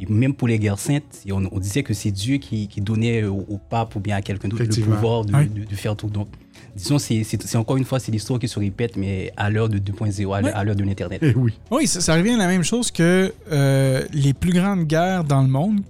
[0.00, 3.24] et même pour les guerres saintes, on, on disait que c'est Dieu qui, qui donnait
[3.24, 5.48] au, au pape ou bien à quelqu'un d'autre le pouvoir de, Oui.
[5.48, 6.08] de- de faire tout.
[6.08, 6.28] Donc,
[6.76, 10.32] disons, c'est encore une fois, c'est l'histoire qui se répète, mais à l'heure de 2.0,
[10.36, 11.20] à l'heure- à l'heure de l'Internet.
[11.22, 11.52] Eh oui.
[11.70, 15.42] Oui, ça, ça revient à la même chose que euh, les plus grandes guerres dans
[15.42, 15.80] le monde,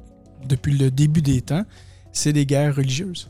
[0.48, 1.64] depuis le début des temps,
[2.12, 3.28] c'est des guerres religieuses.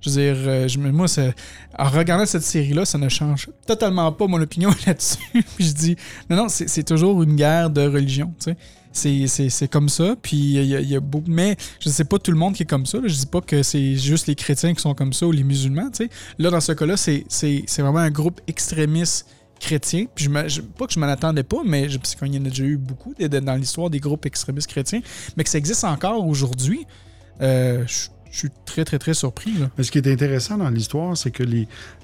[0.00, 1.32] Je veux dire, euh, je me- moi, ça-
[1.76, 5.18] en regardant cette série-là, ça ne change totalement pas mon opinion là-dessus.
[5.58, 5.96] Je dis,
[6.30, 8.32] non, non, c'est c'est toujours une guerre de religion.
[8.38, 8.56] tu sais.
[8.92, 10.14] C'est- comme ça.
[10.20, 11.30] Puis il y a, y a beaucoup.
[11.30, 12.98] Mais je ne sais pas tout le monde qui est comme ça.
[12.98, 13.08] là.
[13.08, 15.90] Je dis pas que c'est juste les chrétiens qui sont comme ça ou les musulmans.
[15.90, 16.10] tu sais.
[16.38, 17.24] Là, dans ce cas-là, c'est
[17.78, 19.26] vraiment un groupe extrémiste
[19.60, 20.06] chrétien.
[20.14, 22.44] Puis je, je- pas que je m'en attendais pas, mais je, parce qu'il y en
[22.44, 25.00] a déjà eu beaucoup dans l'histoire des groupes extrémistes chrétiens,
[25.36, 26.86] mais que ça existe encore aujourd'hui,
[27.40, 27.84] euh,
[28.30, 29.52] je suis très, très, très surpris.
[29.58, 29.70] Là.
[29.82, 31.44] Ce qui est intéressant dans l'histoire, c'est que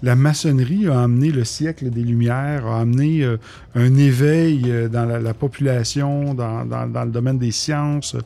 [0.03, 3.37] la maçonnerie a amené le siècle des Lumières, a amené euh,
[3.75, 8.17] un éveil euh, dans la, la population, dans, le domaine des sciences,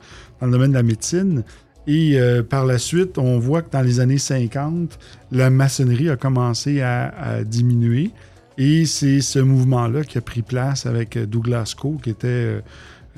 [0.41, 1.43] dans le domaine de la médecine.
[1.87, 4.99] Et euh, par la suite, on voit que dans les années 50,
[5.33, 8.11] la maçonnerie a commencé à, à diminuer.
[8.59, 12.61] Et c'est ce mouvement-là qui a pris place avec Douglas Coe, qui était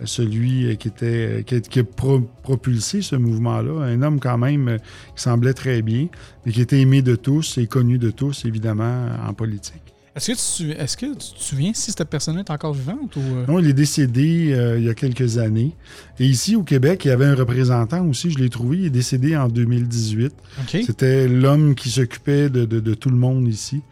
[0.04, 3.82] celui qui, était, qui a, qui a pro- propulsé ce mouvement-là.
[3.84, 4.78] Un homme quand même euh,
[5.16, 6.08] qui semblait très bien,
[6.44, 9.82] mais qui était aimé de tous et connu de tous, évidemment, en politique.
[10.16, 13.20] Est-ce que, tu, est-ce que tu te souviens si cette personne-là est encore vivante ou.
[13.20, 13.44] euh?
[13.46, 15.70] Non, il est décédé euh, il y a quelques années.
[16.18, 18.90] Et ici, au Québec, il y avait un représentant aussi, je l'ai trouvé, il est
[18.90, 20.32] décédé en 2018.
[20.62, 20.82] OK.
[20.84, 23.82] C'était l'homme qui s'occupait de, de- de tout le monde ici.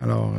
[0.00, 0.34] Alors,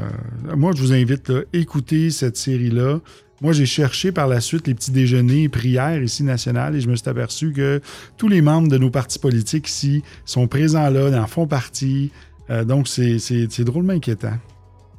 [0.50, 3.00] euh, moi, je vous invite à écouter cette série-là.
[3.42, 6.88] Moi, j'ai cherché par la suite les petits déjeuners et prières ici nationales et je
[6.88, 7.82] me suis aperçu que
[8.16, 12.12] tous les membres de nos partis politiques ici sont présents là, en font partie.
[12.52, 14.38] Euh, donc, c'est drôlement inquiétant.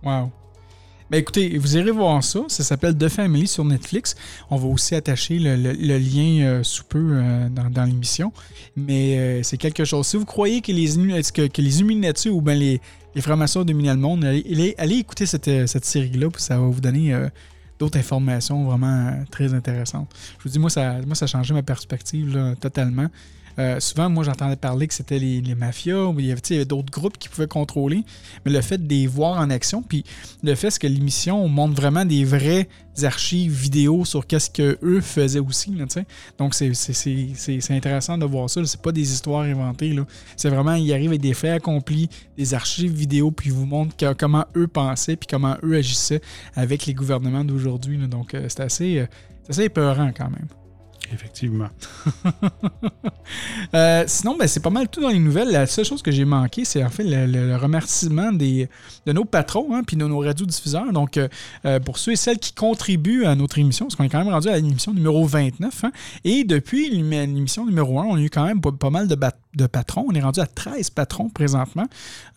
[0.03, 0.33] Wow.
[1.09, 2.41] Ben écoutez, vous irez voir ça.
[2.49, 4.17] Ça s'appelle The Family sur Netflix.
[4.51, 5.55] On va aussi attacher le,
[5.99, 8.33] lien euh, sous peu euh, dans, l'émission.
[8.75, 10.07] Mais c'est quelque chose.
[10.07, 10.87] Si vous croyez que les,
[11.33, 12.81] que, que les ou ben les,
[13.15, 16.81] les francs-maçons dominent le monde, allez, allez- écouter cette, cette série-là, puis ça va vous
[16.81, 17.15] donner
[17.83, 20.09] d'autres informations vraiment euh, très intéressantes.
[20.39, 23.09] Je vous dis, moi, ça, a changé ma perspective totalement.
[23.59, 27.19] Euh, souvent, moi, j'entendais parler que c'était les, mafias, ou il y avait, d'autres groupes
[27.19, 28.05] qui pouvaient contrôler,
[28.45, 30.05] mais le fait de les voir en action, puis
[30.43, 32.69] le fait que l'émission montre vraiment des vraies
[33.03, 35.75] archives vidéo sur qu'est-ce que eux faisaient aussi.
[36.39, 38.65] Donc, c'est- intéressant de voir ça.
[38.65, 39.97] C'est pas des histoires inventées.
[40.37, 43.95] C'est vraiment, ils arrivent avec des faits accomplis, des archives vidéo, puis ils vous montrent
[44.19, 46.21] comment eux pensaient, puis comment eux agissaient
[46.55, 47.97] avec les gouvernements d'aujourd'hui.
[48.09, 49.07] Donc, euh, c'est assez, euh,
[49.49, 50.49] assez épeurant quand même.
[51.13, 51.69] Effectivement.
[53.75, 55.51] Euh, sinon, ben, c'est pas mal tout dans les nouvelles.
[55.51, 58.69] La seule chose que j'ai manqué, c'est en fait le, remerciement des,
[59.07, 60.93] de nos patrons hein, puis de nos radiodiffuseurs.
[60.93, 61.29] Donc, euh,
[61.65, 64.29] euh, pour ceux et celles qui contribuent à notre émission, parce qu'on est quand même
[64.33, 65.85] rendu à l'émission numéro 29.
[65.85, 65.93] hein,
[66.25, 69.15] et depuis l'ém- l'émission numéro 1, on a eu quand même pas, pas mal de,
[69.15, 70.07] bat- de patrons.
[70.09, 71.87] On est rendu à 13 patrons présentement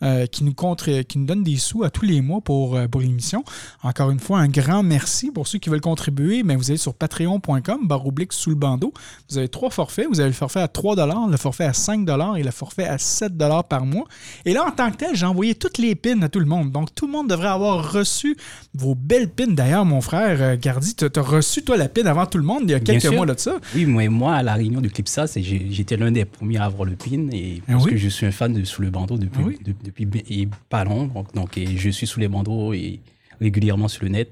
[0.02, 2.88] euh, qui, nous contre, qui nous donnent des sous à tous les mois pour, euh,
[2.88, 3.44] pour l'émission.
[3.82, 6.42] Encore une fois, un grand merci pour ceux qui veulent contribuer.
[6.42, 8.92] Mais vous allez sur patreon.com, barre oblique sous le bandeau.
[9.30, 10.06] Vous avez trois forfaits.
[10.08, 10.96] Vous avez le forfait à 3
[11.30, 13.32] le forfait à 5 et le forfait à 7
[13.68, 14.04] par mois.
[14.44, 16.70] Et là, en tant que tel, j'ai envoyé toutes les pins à tout le monde.
[16.70, 18.36] Donc, tout le monde devrait avoir reçu
[18.74, 19.46] vos belles pins.
[19.48, 22.62] D'ailleurs, mon frère euh, Gardi, tu as reçu, toi, la pin avant tout le monde
[22.64, 23.58] il y a quelques mois de ça.
[23.74, 26.96] Oui, mais moi, à la réunion du Clipsa, j'étais l'un des premiers à avoir le
[26.96, 27.05] pin.
[27.14, 27.90] Et Ah parce oui?
[27.92, 29.58] que je suis un fan de Sous le bandeau depuis, Ah oui?
[29.64, 31.06] de- depuis et pas long.
[31.06, 33.00] Donc, donc, et je suis sous les bandeaux et
[33.40, 34.30] régulièrement sur le net.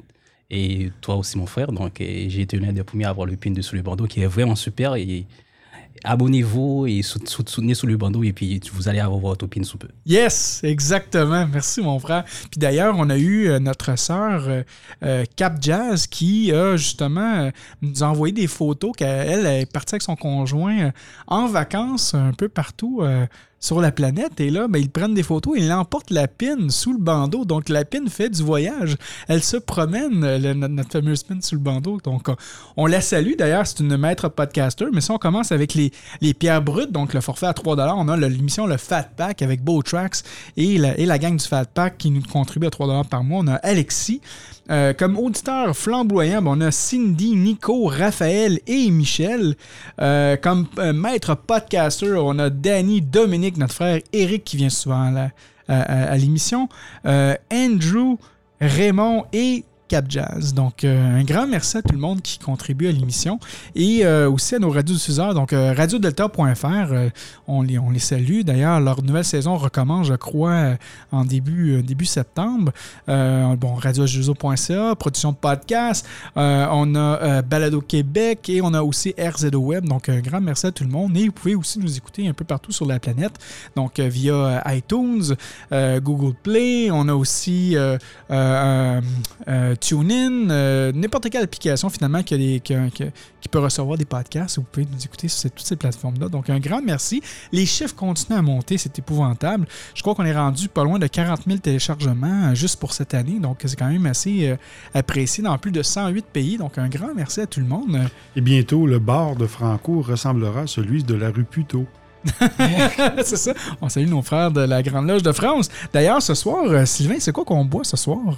[0.50, 1.72] Et toi aussi, mon frère.
[1.72, 4.20] Donc, j'ai été l'un des premiers à avoir le pin de Sous le bandeau qui
[4.20, 4.94] est vraiment super.
[4.96, 5.24] Et
[6.04, 8.22] abonnez-vous et sou- sou- soutenez Sous le bandeau.
[8.22, 9.88] Et puis, vous allez avoir votre pin sous peu.
[10.06, 11.46] Yes, exactement.
[11.46, 12.24] Merci, mon frère.
[12.50, 14.62] Puis d'ailleurs, on a eu euh, notre sœur euh,
[15.02, 17.50] euh, Cap Jazz qui a justement
[17.82, 20.92] nous a envoyé des photos qu'elle est partie avec son conjoint
[21.26, 23.02] en vacances un peu partout
[23.64, 24.40] sur la planète.
[24.40, 27.46] Et là, ben, ils prennent des photos ils emportent la pin sous le bandeau.
[27.46, 28.96] Donc, la pin fait du voyage.
[29.26, 31.98] Elle se promène, euh, notre, fameuse pin sous le bandeau.
[32.04, 32.36] Donc, on,
[32.76, 33.32] on la salue.
[33.38, 34.84] D'ailleurs, c'est une maître podcaster.
[34.92, 35.90] Mais si on commence avec les,
[36.34, 39.82] pierres brutes, donc le forfait à 3 on a l'émission Le Fat Pack avec Beau
[39.82, 40.16] Tracks
[40.58, 43.40] et la, et la gang du Fat Pack qui nous contribue à 3 par mois.
[43.42, 44.20] On a Alexis.
[44.70, 49.56] Euh, comme auditeur flamboyant, ben, on a Cindy, Nico, Raphaël et Michel.
[50.00, 55.30] Euh, comme euh, maître podcaster, on a Danny, Dominique, notre frère Eric qui vient souvent
[55.68, 56.68] à, l'émission.
[57.04, 58.16] Andrew,
[58.60, 59.64] Raymond et
[60.08, 60.54] Jazz.
[60.54, 63.38] Donc, euh, un grand merci à tout le monde qui contribue à l'émission
[63.74, 65.34] et euh, aussi à nos radiodiffuseurs.
[65.34, 66.94] Donc, euh, radiodelta.fr,
[67.46, 68.42] on, les, on les salue.
[68.42, 70.74] D'ailleurs, leur nouvelle saison recommence, je crois,
[71.12, 72.72] en début, début septembre.
[73.06, 76.06] Bon, radiojuzo.ca, production de podcast.
[76.36, 79.86] On a Balado Québec et on a aussi RZO Web.
[79.86, 81.16] Donc, un grand merci à tout le monde.
[81.16, 83.32] Et vous pouvez aussi nous écouter un peu partout sur la planète.
[83.76, 85.34] Donc, via iTunes,
[85.70, 86.90] Google Play.
[86.90, 87.76] On a aussi
[89.86, 93.58] TuneIn, euh, n'importe quelle application finalement qui, a des- qui a- qui a- qui peut
[93.58, 94.56] recevoir des podcasts.
[94.56, 96.28] Vous pouvez nous écouter sur toutes ces plateformes-là.
[96.28, 97.20] Donc, un grand merci.
[97.52, 98.78] Les chiffres continuent à monter.
[98.78, 99.66] C'est épouvantable.
[99.94, 103.12] Je crois qu'on est rendu pas loin de 40 000 téléchargements euh, juste pour cette
[103.14, 103.38] année.
[103.40, 104.56] Donc, c'est quand même assez euh,
[104.94, 106.56] apprécié dans plus de 108 pays.
[106.56, 107.98] Donc, un grand merci à tout le monde.
[108.34, 111.86] Et bientôt, le bar de Franco ressemblera à celui de la rue Puteaux.
[113.22, 113.52] c'est ça.
[113.82, 115.68] On salue nos frères de la Grande Loge de France.
[115.92, 118.36] D'ailleurs, ce soir, euh, Sylvain, c'est quoi qu'on boit ce soir?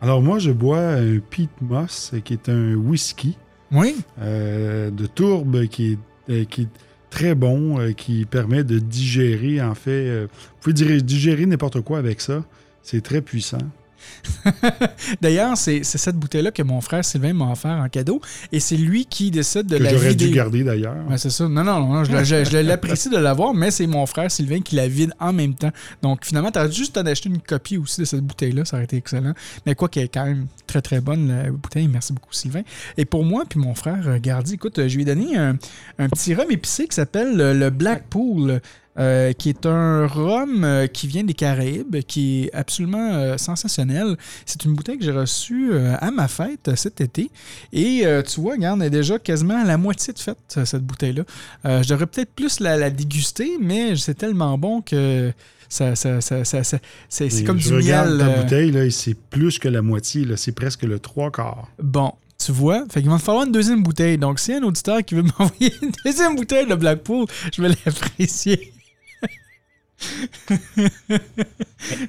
[0.00, 3.36] Alors moi, je bois un Pete Moss, qui est un whisky
[3.72, 3.96] Oui.
[4.20, 5.98] euh, de tourbe qui est,
[6.32, 6.68] euh, qui est
[7.10, 10.22] très bon, euh, qui permet de digérer, en fait.
[10.24, 12.44] vous pouvez digérer n'importe quoi avec ça.
[12.82, 13.58] C'est très puissant.
[15.20, 18.20] D'ailleurs, c'est cette bouteille-là que mon frère Sylvain m'a offert en cadeau.
[18.52, 20.96] Et c'est lui qui décide de Que la j'aurais dû garder d'ailleurs.
[21.16, 21.48] C'est ça.
[21.48, 24.76] Non, non, non, je, je- je l'apprécie de l'avoir, mais c'est mon frère Sylvain qui
[24.76, 25.70] la vide en même temps.
[26.02, 28.64] Donc, finalement, tu as juste à acheter une copie aussi de cette bouteille-là.
[28.64, 29.32] Ça aurait été excellent.
[29.66, 31.88] Mais quoi qu'elle est quand même très, très bonne, la bouteille.
[31.88, 32.62] Merci beaucoup, Sylvain.
[32.96, 35.56] Et pour moi, puis mon frère euh, Gardy, écoute, euh, je lui ai donné un,
[35.98, 38.60] un petit rhum épicé qui s'appelle le, le Blackpool.
[38.98, 44.16] Euh, qui est un rhum euh, qui vient des Caraïbes, qui est absolument euh, sensationnel.
[44.46, 47.30] C'est une bouteille que j'ai reçue à ma fête cet été.
[47.72, 51.24] Et tu vois, regarde, elle est déjà quasiment à la moitié de fête, cette bouteille-là.
[51.64, 55.32] Je devrais peut-être plus la, la déguster, mais c'est tellement bon que
[55.68, 58.26] ça, ça, ça, ça- c'est comme je du regarde miel.
[58.28, 61.68] euh, bouteille, c'est plus que la moitié, c'est presque le trois quarts.
[61.82, 64.16] Bon, tu vois, fait qu'il va me falloir une deuxième bouteille.
[64.16, 68.72] Donc, si un auditeur qui veut m'envoyer une deuxième bouteille de Blackpool, je vais l'apprécier.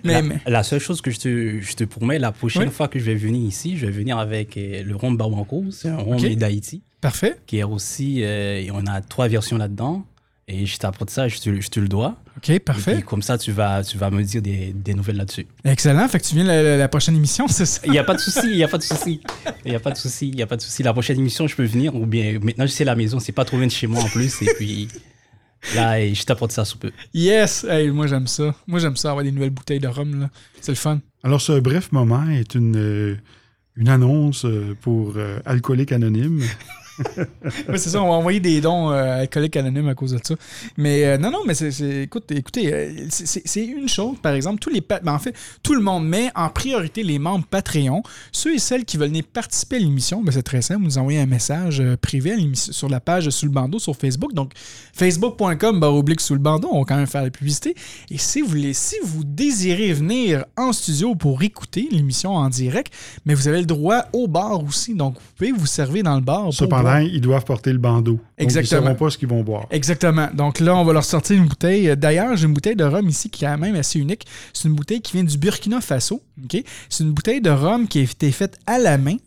[0.04, 2.70] la, mais- la seule chose que je te, je te promets, la prochaine Oui.
[2.74, 5.66] fois que je vais venir ici, je vais venir avec euh, le rhum Barbanco.
[5.72, 7.38] C'est un rhum d'Haïti, parfait.
[7.48, 8.24] qui est aussi.
[8.24, 10.06] euh, et on a trois versions là-dedans.
[10.52, 12.18] Et je t'apporte ça, je te, je te le dois.
[12.38, 12.96] OK, Et parfait.
[12.96, 15.46] puis, comme ça, tu vas, tu vas me dire des, des nouvelles là-dessus.
[15.64, 16.08] Excellent.
[16.08, 17.82] Fait que tu viens la, la- la prochaine émission, c'est ça?
[17.86, 19.22] Il n'y a pas de souci, il n'y a pas de souci.
[19.64, 20.82] Il n'y a pas de souci, il n'y a pas de souci.
[20.82, 21.94] La prochaine émission, je peux venir.
[21.94, 24.08] Ou bien, maintenant, je sais la maison, c'est pas trop loin de chez moi en
[24.08, 24.42] plus.
[24.42, 24.88] Et puis,
[25.76, 26.92] là, je t'apporte ça sous peu.
[27.14, 27.64] Yes!
[27.64, 28.56] Hey, moi, j'aime ça.
[28.68, 30.22] Moi, j'aime ça, avoir des nouvelles bouteilles de rhum.
[30.22, 30.30] là.
[30.62, 31.00] C'est le fun.
[31.24, 33.16] Alors, ce bref moment est une, euh,
[33.76, 36.42] une annonce euh, pour euh, Alcoolique Anonyme.
[37.76, 40.36] C'est ça, on va envoyer des dons euh, alcooliques anonymes à cause de ça.
[40.78, 44.70] Mais euh, non, non, mais c'est, écoute, écoutez, euh, c'est, une chose, par exemple, tous
[44.70, 48.04] les ben, en fait, tout le monde met en priorité les membres Patreon.
[48.32, 50.98] Ceux et celles qui veulent venir participer à l'émission, ben, c'est très simple, vous nous
[50.98, 54.34] envoyez un message euh, privé à sur la page Sous le bandeau sur Facebook.
[54.34, 54.54] Donc,
[54.94, 57.76] facebook.com barre oblique sous le bandeau, on va quand même faire la publicité.
[58.10, 62.94] Et si vous, voulez, si vous désirez venir en studio pour écouter l'émission en direct,
[63.26, 64.96] mais vous avez le droit au bar aussi.
[64.96, 68.14] Donc, vous pouvez vous servir dans le bar pour Ils doivent porter le bandeau.
[68.14, 68.82] Donc, Exactement.
[68.82, 69.68] Ils ne sauront pas ce qu'ils vont boire.
[69.70, 70.30] Exactement.
[70.34, 71.96] Donc là, on va leur sortir une bouteille.
[71.98, 74.26] D'ailleurs, j'ai une bouteille de rhum ici qui est quand même assez unique.
[74.54, 76.22] C'est une bouteille qui vient du Burkina Faso.
[76.90, 79.18] C'est une bouteille de rhum qui a été faite à la main.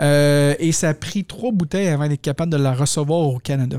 [0.00, 3.78] Euh, et ça a pris trois bouteilles avant d'être capable de la recevoir au Canada.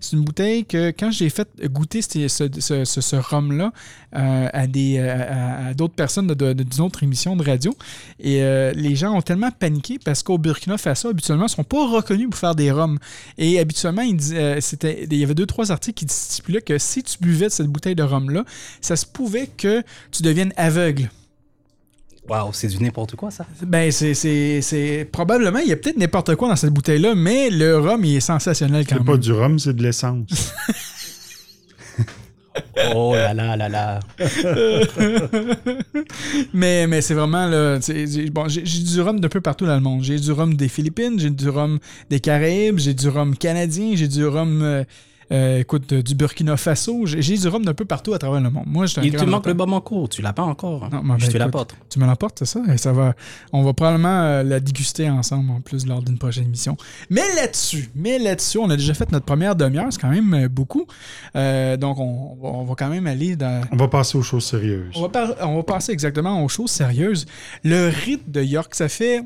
[0.00, 2.44] C'est une bouteille que quand j'ai fait goûter ce, ce,
[2.84, 3.72] ce- ce- rhum-là
[4.14, 7.74] euh, à, des, à, à d'autres personnes de, de- de- d'une autre émission de radio,
[8.20, 11.64] et euh, les gens ont tellement paniqué parce qu'au Burkina Faso, habituellement, ils ne sont
[11.64, 12.98] pas reconnus pour faire des rhums.
[13.38, 17.16] Et habituellement, euh, c'était, il y avait deux, trois articles qui stipulaient que si tu
[17.20, 18.44] buvais de cette bouteille de rhum-là,
[18.80, 21.10] ça se pouvait que tu deviennes aveugle.
[22.28, 23.46] Waouh, c'est du n'importe quoi, ça.
[23.64, 27.50] Ben, c'est, c'est, c'est- Probablement, il y a peut-être n'importe quoi dans cette bouteille-là, mais
[27.50, 29.04] le rhum, il est sensationnel quand C'est même.
[29.06, 30.52] pas du rhum, c'est de l'essence.
[32.94, 34.00] Oh là là là là.
[36.54, 37.78] mais, mais c'est vraiment là.
[37.80, 40.02] c'est- j'ai- Bon, j'ai, j'ai du rhum d'un peu partout dans le monde.
[40.02, 41.78] J'ai du rhum des Philippines, j'ai du rhum
[42.10, 44.62] des Caraïbes, j'ai du rhum canadien, j'ai du rhum.
[44.62, 44.84] euh,
[45.32, 48.50] euh, écoute, euh, du Burkina Faso, j'ai, du rhum d'un peu partout à travers le
[48.50, 48.64] monde.
[48.66, 50.88] Moi, je Il te manque le Bamako, tu l'as pas encore.
[50.90, 51.76] Non, mais Je ben, te écoute, l'apporte.
[51.90, 52.60] Tu me l'apportes, c'est ça?
[52.72, 53.14] Et ça va,
[53.52, 56.76] on va probablement euh, la déguster ensemble en plus lors d'une prochaine émission.
[57.10, 60.86] Mais là-dessus, mais là-dessus, on a déjà fait notre première demi-heure, c'est quand même beaucoup.
[61.34, 63.62] Euh, donc, on, va, on va quand même aller dans.
[63.72, 64.92] On va passer aux choses sérieuses.
[64.94, 67.26] On va, par- on va passer exactement aux choses sérieuses.
[67.64, 69.22] Le rite de York, ça fait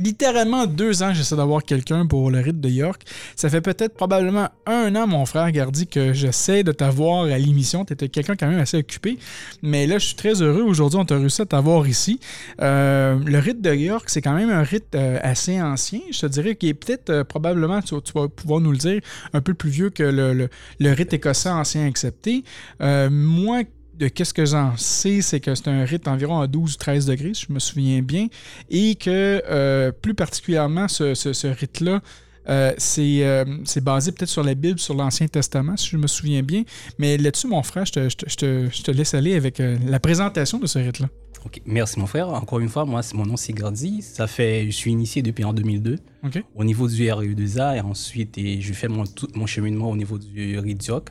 [0.00, 3.02] littéralement deux ans j'essaie d'avoir quelqu'un pour le rite de York.
[3.34, 7.84] Ça fait peut-être probablement un an, mon frère Gardy, que j'essaie de t'avoir à l'émission.
[7.84, 9.18] Tu étais quelqu'un quand même assez occupé.
[9.62, 10.62] Mais là, je suis très heureux.
[10.62, 12.20] Aujourd'hui, on t'a réussi à t'avoir ici.
[12.60, 16.00] Euh, le rite de York, c'est quand même un rite euh, assez ancien.
[16.10, 19.00] Je te dirais qu'il est peut-être euh, probablement, tu, vas pouvoir nous le dire,
[19.32, 22.44] un peu plus vieux que le, le- rite écossais ancien accepté.
[22.80, 23.62] Moi,
[23.98, 27.46] de qu'est-ce que j'en sais, c'est que c'est un rite environ à 12-13 degrés, si
[27.48, 28.26] je me souviens bien,
[28.70, 32.00] et que euh, plus particulièrement, ce, ce- ce rite-là,
[32.48, 36.06] euh, c'est euh, c'est basé peut-être sur la Bible, sur l'Ancien Testament, si je me
[36.06, 36.62] souviens bien.
[36.98, 39.58] Mais là-dessus, mon frère, je te, je te- je te- je te laisse aller avec
[39.60, 41.08] euh, la présentation de ce rite-là.
[41.44, 42.28] Ok, Merci mon frère.
[42.28, 44.02] Encore une fois, moi, c'est- mon nom c'est Gardi.
[44.02, 46.42] Ça fait, je suis initié depuis en 2002 OK?
[46.54, 50.18] au niveau du RE2A et ensuite et je fais mon, tout mon cheminement au niveau
[50.18, 51.08] du RIDIOC.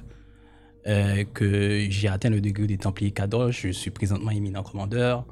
[0.87, 3.63] Euh, que j'ai atteint le degré des Templiers Kadosh.
[3.63, 5.25] Je suis présentement éminent commandeur.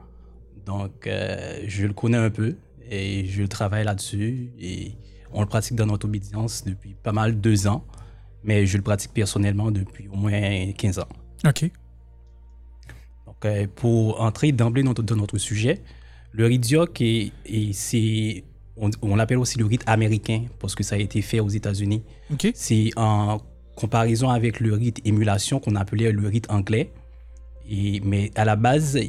[0.66, 2.56] Donc, euh, je le connais un peu
[2.90, 4.50] et je travaille là-dessus.
[4.60, 4.94] Et
[5.32, 7.86] on le pratique dans notre obédience depuis pas mal deux ans.
[8.44, 11.08] Mais je le pratique personnellement depuis au moins 15 ans.
[11.48, 11.70] OK.
[13.26, 15.82] Donc, euh, pour entrer d'emblée dans, dans notre sujet,
[16.32, 18.44] le rite Dioc, est, est- c'est,
[18.76, 22.04] on, on l'appelle aussi le rite américain parce que ça a été fait aux États-Unis.
[22.32, 22.52] OK?
[22.54, 23.40] C'est en
[23.76, 26.92] comparaison avec le rite émulation qu'on appelait le rite anglais.
[27.70, 29.00] Et, mais à la base,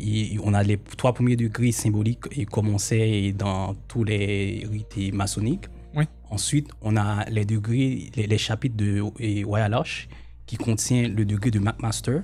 [0.42, 5.12] on a les trois premiers degrés symboliques et comme on sait dans tous les rites
[5.12, 5.66] maçonniques.
[5.96, 6.04] Oui.
[6.30, 9.00] Ensuite, on a les degrés, les, les chapitres de
[9.44, 10.08] Royal Arch
[10.46, 12.18] qui contient le degré de McMaster,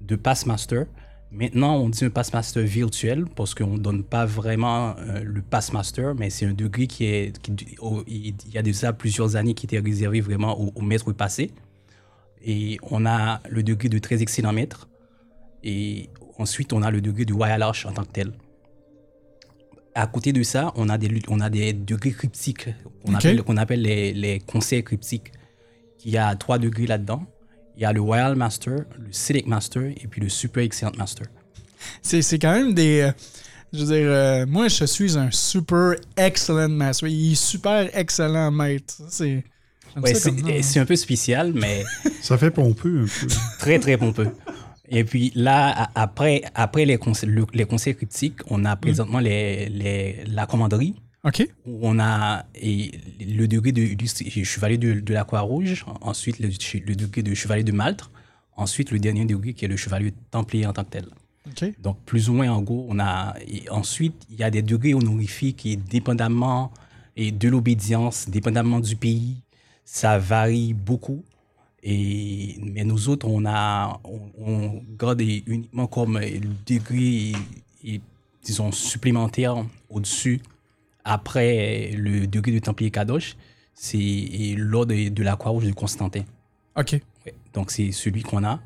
[0.00, 0.84] de Passmaster.
[1.30, 6.12] Maintenant, on dit un Passmaster virtuel parce qu'on ne donne pas vraiment euh, le Passmaster,
[6.18, 7.38] mais c'est un degré qui est.
[7.40, 11.10] qui- au- il y a déjà plusieurs années qui était réservé vraiment au, au maître
[11.12, 11.50] passé.
[12.44, 14.88] Et on a le degré de très excellent maître.
[15.62, 18.32] Et ensuite, on a le degré de Royal Arch en tant que tel.
[19.94, 22.68] À côté de ça, on a des, on a des degrés cryptiques
[23.04, 23.18] qu'on Ok.
[23.18, 25.32] appelle, qu'on appelle les, les conseils cryptiques.
[26.04, 27.24] Il y a trois degrés là-dedans.
[27.76, 31.26] Il y a le Royal Master, le Select Master et puis le Super Excellent Master.
[32.02, 33.00] C'est quand même des.
[33.02, 33.12] euh,
[33.72, 37.08] je veux dire, euh, moi, je suis un super excellent master.
[37.08, 38.94] Il est super excellent maître.
[39.08, 39.44] C'est.
[39.96, 40.60] Ouais, c'est hein.
[40.62, 41.84] c'est un peu spécial, mais
[42.22, 43.26] Ça fait pompeux un peu.
[43.58, 44.28] très, très pompeux.
[44.88, 49.18] Et puis là, a- après, après les, conseils, le- les conseils cryptiques, on a présentement
[49.20, 51.46] les, les- la commanderie, OK?
[51.66, 56.48] où on a et le degré de, du chevalier de, de la Croix-Rouge, ensuite le,
[56.86, 58.10] le degré de chevalier de Malte,
[58.56, 61.06] ensuite le dernier degré qui est le chevalier templier en tant que tel.
[61.46, 61.72] OK.
[61.80, 63.34] Donc, plus ou moins, en gros, on a.
[63.48, 66.70] Et ensuite, il y a des degrés honorifiques et dépendamment
[67.16, 69.41] et de l'obédience, dépendamment du pays,
[69.84, 71.22] ça varie beaucoup.
[71.82, 77.32] Et, mais nous autres, on, a, on, on garde uniquement comme le degré,
[77.84, 78.00] et,
[78.44, 79.56] disons, supplémentaire
[79.90, 80.40] au-dessus,
[81.04, 83.36] après le degré de Templier Kadosh,
[83.74, 86.22] c'est l'ordre de, de la Croix-Rouge de Constantin.
[86.76, 87.00] OK.
[87.26, 88.60] Ouais, Donc, c'est celui qu'on a.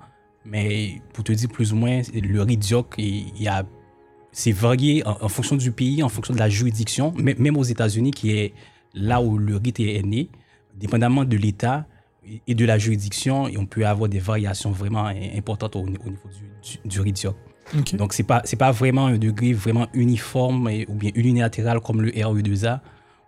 [0.45, 3.67] Mais pour te dire plus ou moins, le RIDIOC, il il y a,
[4.31, 8.11] c'est varié en, en fonction du pays, en fonction de la juridiction, même aux États-Unis,
[8.11, 8.53] qui est
[8.95, 10.29] là où le rite est né,
[10.77, 11.87] dépendamment de l'État
[12.47, 16.79] et- de la juridiction, on peut avoir des variations vraiment importantes au, au niveau du,
[16.83, 17.35] du, du RIDIOC.
[17.95, 22.01] Donc, ce n'est pas, pas vraiment un degré vraiment uniforme et- ou bien unilatéral comme
[22.03, 22.81] le RE2A,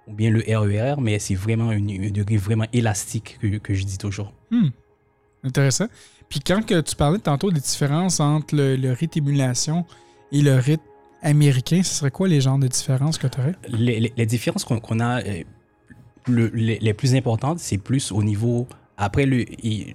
[0.06, 3.98] ou bien le RER, mais c'est vraiment un degré vraiment élastique que, que je dis
[3.98, 4.32] toujours.
[4.50, 4.68] Hmm.
[5.44, 5.86] Intéressant.
[6.28, 9.84] Puis quand que tu parlais tantôt des différences entre le, le rite émulation
[10.32, 10.82] et le rite
[11.22, 13.54] américain, ce serait quoi les genres de différences que tu aurais?
[13.68, 15.20] Les, les- les différences qu'on qu'on a,
[16.28, 18.66] le- les, les plus importantes, c'est plus au niveau.
[18.96, 19.94] Après, le, il-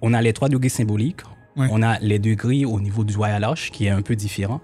[0.00, 1.20] on- a les trois degrés symboliques.
[1.56, 1.66] Ouais.
[1.70, 4.60] On a les degrés au niveau du voyage, qui est un peu différent.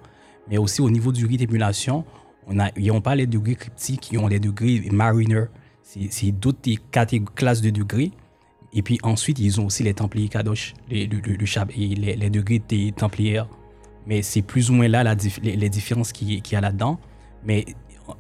[0.50, 2.04] Mais aussi au niveau du rite d'émulation,
[2.46, 5.44] on a, ils n'ont pas les degrés cryptiques, ils ont les degrés mariner.
[5.82, 6.60] C'est d'autres
[7.34, 8.10] classes de degrés.
[8.72, 11.20] Et puis ensuite, ils ont aussi les Templiers Kadosh, les, le-
[11.76, 13.48] les, les degrés des Templières.
[14.06, 16.98] Mais c'est plus ou moins là la les, les différences qu'il qu'il y a là-dedans.
[17.44, 17.66] Mais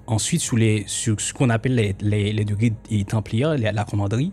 [0.06, 4.32] ensuite, sur, les, sur ce qu'on appelle les, les, degrés des Templières, la, commanderie,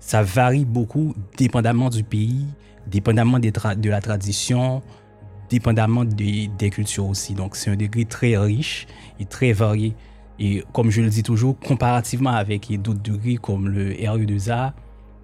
[0.00, 2.46] ça varie beaucoup dépendamment du pays,
[2.86, 4.82] dépendamment de la tradition,
[5.48, 7.34] dépendamment des, des cultures aussi.
[7.34, 8.86] Donc, c'est un degré très riche
[9.18, 9.94] et très varié.
[10.38, 14.72] Et comme je le dis toujours, comparativement avec d'autres degrés comme le RE2A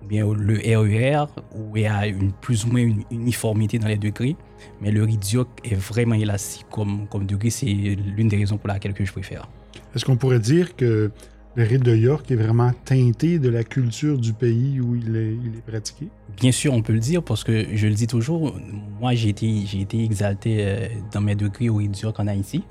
[0.02, 3.88] ou bien le RER, où il y a une, plus ou moins une uniformité dans
[3.88, 4.36] les degrés,
[4.80, 7.50] mais le Ridioc est vraiment élastique comme, comme degré.
[7.50, 9.48] C'est l'une des raisons pour laquelle que je préfère.
[9.94, 11.10] Est-ce qu'on pourrait dire que
[11.54, 15.62] le rite de York est vraiment teinté de la culture du pays où il est,
[15.66, 16.08] pratiqué?
[16.36, 18.56] Bien sûr, on peut le dire parce que je le dis toujours,
[19.00, 22.64] moi j'ai été, exalté euh, dans mes degrés au Ridioc en Haïti.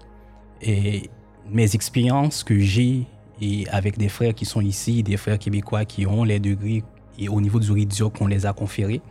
[0.63, 1.09] Et
[1.49, 3.05] mes expériences que j'ai
[3.39, 6.83] et avec des frères qui sont ici, des frères québécois qui ont les degrés
[7.19, 9.01] et au niveau du Ridioc, on les a conférés.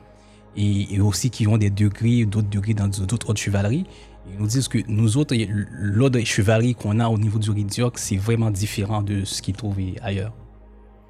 [0.56, 3.84] Et, et aussi qui ont des degrés, d'autres degrés dans d'autres autres chevaleries.
[4.32, 5.34] Ils nous disent que nous autres,
[5.72, 9.54] l'ordre de chevalerie qu'on a au niveau du Ridioc, c'est vraiment différent de ce qu'ils
[9.54, 10.32] trouvent ailleurs.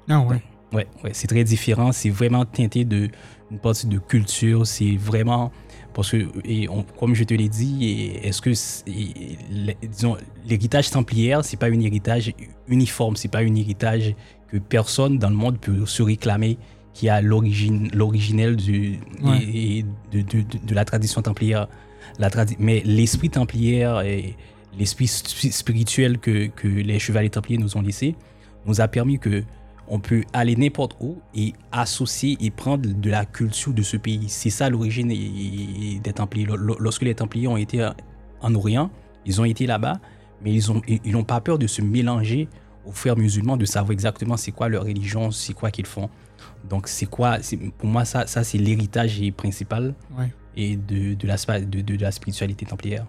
[0.09, 0.41] Ah ouais.
[0.73, 1.91] Ouais, ouais, c'est très différent.
[1.91, 3.09] C'est vraiment teinté de
[3.51, 4.65] une partie de culture.
[4.65, 5.51] C'est vraiment
[5.93, 10.15] parce que, et on- comme je te l'ai dit, est-ce que, c'est- et le- disons,
[10.47, 12.31] l'héritage templière, c'est pas un héritage
[12.69, 13.17] uniforme.
[13.17, 14.15] C'est pas un héritage
[14.47, 16.57] que personne dans le monde peut se réclamer
[16.93, 19.43] qui a l'origine, l'originel du Ouais.
[19.43, 21.67] et- et de, de- de- de la tradition templière.
[22.59, 24.35] Mais l'esprit templière et
[24.77, 28.15] l'esprit spi- spirituel que, les chevaliers templiers nous ont laissé
[28.65, 29.43] nous a permis que
[29.87, 34.25] on peut aller n'importe où et associer et prendre de la culture de ce pays.
[34.29, 36.45] C'est ça l'origine des Templiers.
[36.45, 37.89] Lo- lo- Lorsque les Templiers ont été
[38.41, 38.89] en Orient,
[39.25, 39.99] ils ont été là-bas,
[40.43, 42.47] mais ils ont ils n'ont pas peur de se mélanger
[42.85, 46.09] aux frères musulmans, de savoir exactement c'est quoi leur religion, c'est quoi qu'ils font.
[46.69, 47.37] Donc c'est quoi,
[47.77, 49.93] pour moi ça, c'est l'héritage principal.
[50.57, 53.05] Et de, de, la, de, de la spiritualité templière.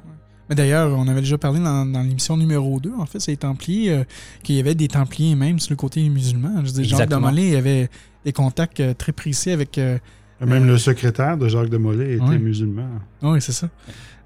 [0.48, 3.36] Mais d'ailleurs, on avait déjà parlé dans, dans l'émission numéro 2, en fait, c'est les
[3.36, 4.04] Templiers, euh,
[4.42, 6.62] qu'il y avait des Templiers même sur le côté musulman.
[6.64, 7.08] Je Jacques.
[7.08, 7.88] Demolay il avait
[8.24, 9.78] des contacts euh, très précis avec.
[9.78, 9.98] euh,
[10.44, 12.38] Même le secrétaire de Jacques de Molay était Ouais.
[12.38, 12.88] musulman.
[13.22, 13.68] oui, c'est ça.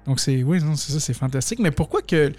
[0.07, 1.59] Donc, c'est oui, c'est ça, c'est fantastique.
[1.59, 2.31] Mais pourquoi que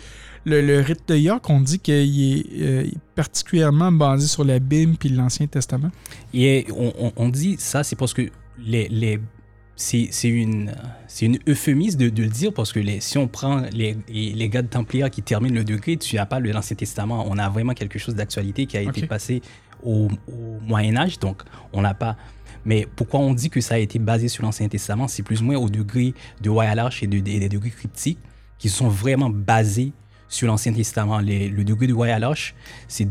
[0.45, 4.97] le, le rite de York, on dit qu'il est euh, particulièrement basé sur la Bible
[4.99, 5.91] puis l'Ancien Testament?
[6.35, 8.23] Et on, on- on dit ça, c'est parce que
[8.59, 9.21] les, les,
[9.81, 10.73] c'est une,
[11.23, 14.63] une euphémisme de, de le dire parce que les, si on prend les, les gars
[14.63, 17.25] de Templiers qui terminent le degré, tu n'as pas l'Ancien Testament.
[17.29, 19.41] On a vraiment quelque chose d'actualité qui a été passé
[19.85, 22.17] au, au Moyen Âge, donc on n'a pas.
[22.65, 25.07] Mais pourquoi on dit que ça a été basé sur l'Ancien Testament?
[25.07, 26.13] C'est plus ou moins au degré
[26.43, 28.19] de Royal Arch et de- des des degrés cryptiques
[28.59, 29.93] qui sont vraiment basés
[30.29, 31.21] sur l'Ancien Testament.
[31.21, 32.55] Les- le degré de Royal Arch,
[32.89, 33.07] c'est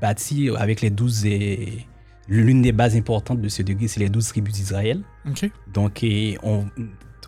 [0.00, 1.86] bâti avec les douze et
[2.28, 5.02] l'une des bases importantes de ce degré, c'est les douze tribus d'Israël.
[5.72, 6.66] Donc, et on,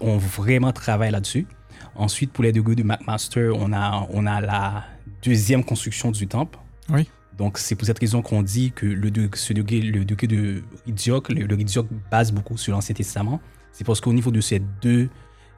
[0.00, 1.46] on vraiment travaille là-dessus.
[1.94, 4.84] Ensuite, pour les degrés de McMaster, on a, on a la
[5.22, 6.58] deuxième construction du temple.
[6.90, 7.08] Oui.
[7.36, 10.62] Donc, c'est pour cette raison qu'on dit que le, de- ce degré, le degré de
[10.86, 13.40] Ridioc, le, le Ridioc base beaucoup sur l'Ancien Testament.
[13.72, 15.10] C'est parce qu'au niveau de ces deux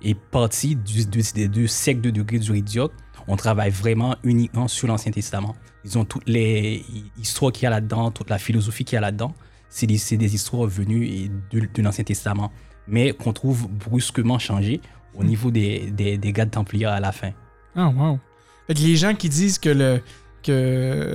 [0.02, 2.92] et parties du- de- des deux sectes de degrés du Ridioc,
[3.28, 5.54] on travaille vraiment uniquement sur l'Ancien Testament.
[5.90, 6.84] Ils ont toutes les
[7.18, 9.32] histoires qu'il y a là-dedans, toute la philosophie qu'il y a là-dedans.
[9.70, 12.50] C'est des, histoires venues de, de l'Ancien Testament,
[12.86, 14.80] mais qu'on trouve brusquement changées
[15.14, 17.30] au niveau des, des, des gars de Templiers à la fin.
[17.74, 18.18] Ah, wow.
[18.66, 20.00] Fait que les gens qui disent que le.
[20.42, 21.14] que.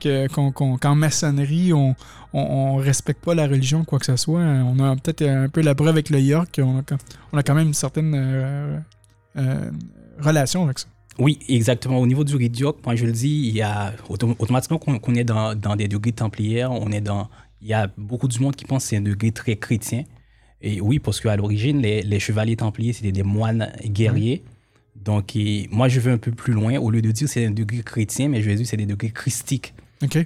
[0.80, 1.94] qu'en maçonnerie, on,
[2.32, 5.60] on, on respecte pas la religion, quoi que ce soit, on a peut-être un peu
[5.60, 6.98] la preuve avec le York, on a, quand-
[7.32, 8.78] on a quand même une certaine euh,
[9.36, 9.70] euh,
[10.20, 10.86] relation avec ça.
[11.18, 11.98] Oui, exactement.
[11.98, 15.24] Au niveau du Ridioc, moi je le dis, il y a autom- automatiquement qu'on est
[15.24, 17.28] dans, dans des degrés templières, on est dans.
[17.60, 20.04] Il y a beaucoup du monde qui pense que c'est un degré très chrétien.
[20.60, 24.42] Et oui, parce qu'à l'origine, les, les chevaliers templiers, c'était des moines guerriers.
[24.94, 26.76] Donc, et moi, je vais un peu plus loin.
[26.78, 28.76] Au lieu de dire que c'est un degré chrétien, mais je vais dire que c'est
[28.76, 29.74] des degrés christiques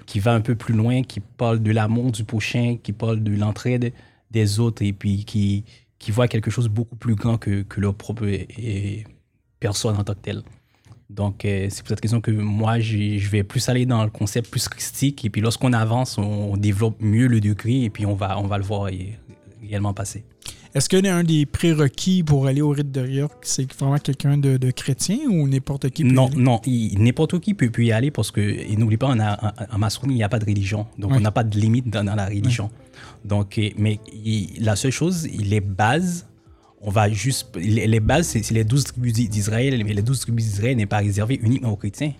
[0.07, 3.35] qui va un peu plus loin, qui parle de l'amour du prochain, qui parle de
[3.35, 3.93] l'entraide
[4.31, 5.65] des autres et puis qui,
[5.99, 8.27] qui voit quelque chose beaucoup plus grand que, que leur propre
[9.61, 10.43] personne en tant que telle.
[11.15, 14.51] Donc, euh, c'est pour cette raison que moi, je vais plus aller dans le concept
[14.51, 15.25] plus christique.
[15.25, 18.57] Et puis, lorsqu'on avance, on, développe mieux le degré et puis on va, on va
[18.57, 19.19] le voir ré-
[19.63, 20.25] réellement passer.
[20.75, 24.57] Est-ce qu'un un des prérequis pour aller au rite de York, c'est vraiment quelqu'un de,
[24.57, 26.37] de chrétien ou n'importe qui peut y Non, aller?
[26.39, 26.61] non,
[26.99, 30.15] n'importe qui peut, peut y aller parce que, et n'oublie pas, on a, en, maçonnerie,
[30.15, 30.87] il n'y a pas de religion.
[30.99, 32.71] Donc, on n'a pas de limite dans, dans la religion.
[33.23, 36.27] Donc, euh, mais il- la seule chose, les bases,
[36.83, 37.49] on va juste.
[37.57, 40.99] Les, les bases, c'est les 12 tribus d'Israël, mais les 12 tribus d'Israël n'est pas
[40.99, 42.13] réservé uniquement aux chrétiens.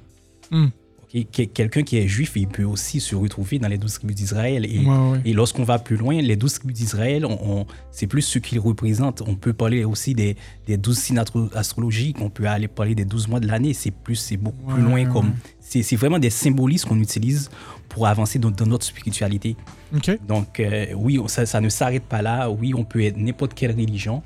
[0.51, 0.67] Hmm.
[1.15, 4.17] Ok, que- Quelqu'un qui est juif, il peut aussi se retrouver dans les 12 tribus
[4.17, 4.65] d'Israël.
[4.65, 5.21] Et, Ouais, ouais.
[5.25, 8.61] et lorsqu'on va plus loin, les 12 tribus d'Israël, on, on- c'est plus ce qu'ils
[8.61, 9.23] représentent.
[9.27, 10.37] On peut parler aussi des,
[10.69, 13.75] 12 signes astro- astrologiques, on peut aller parler des 12 mois de l'année.
[13.75, 15.05] C'est plus, c'est beaucoup plus loin.
[15.07, 17.51] comme C'est vraiment des symbolismes qu'on utilise
[17.89, 19.57] pour avancer dans, dans notre spiritualité.
[19.95, 20.19] OK.
[20.27, 22.49] Donc, euh, oui, ça ne s'arrête pas là.
[22.51, 24.23] Oui, on peut être n'importe quelle religion.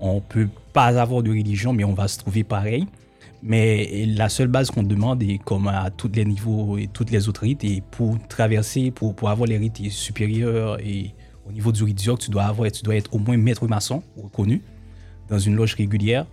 [0.00, 2.86] On peut pas avoir de religion, mais on va se trouver pareil.
[3.42, 7.28] Mais la seule base qu'on demande, est comme à tous les niveaux et toutes les
[7.28, 11.14] autres rites, et pour traverser, pour, pour avoir les rites supérieurs et
[11.48, 14.62] au niveau du rite tu dois, avoir, tu dois être au moins maître maçon reconnu
[15.28, 16.26] dans une loge régulière.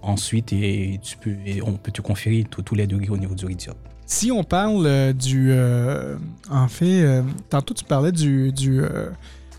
[0.00, 3.46] Ensuite, et tu peux, et on peut te conférer tous les degrés au niveau du
[3.46, 3.70] rite.
[4.06, 5.50] Si on parle euh, du.
[5.50, 6.16] euh,
[6.50, 8.82] en fait, euh, tantôt tu parlais du, du,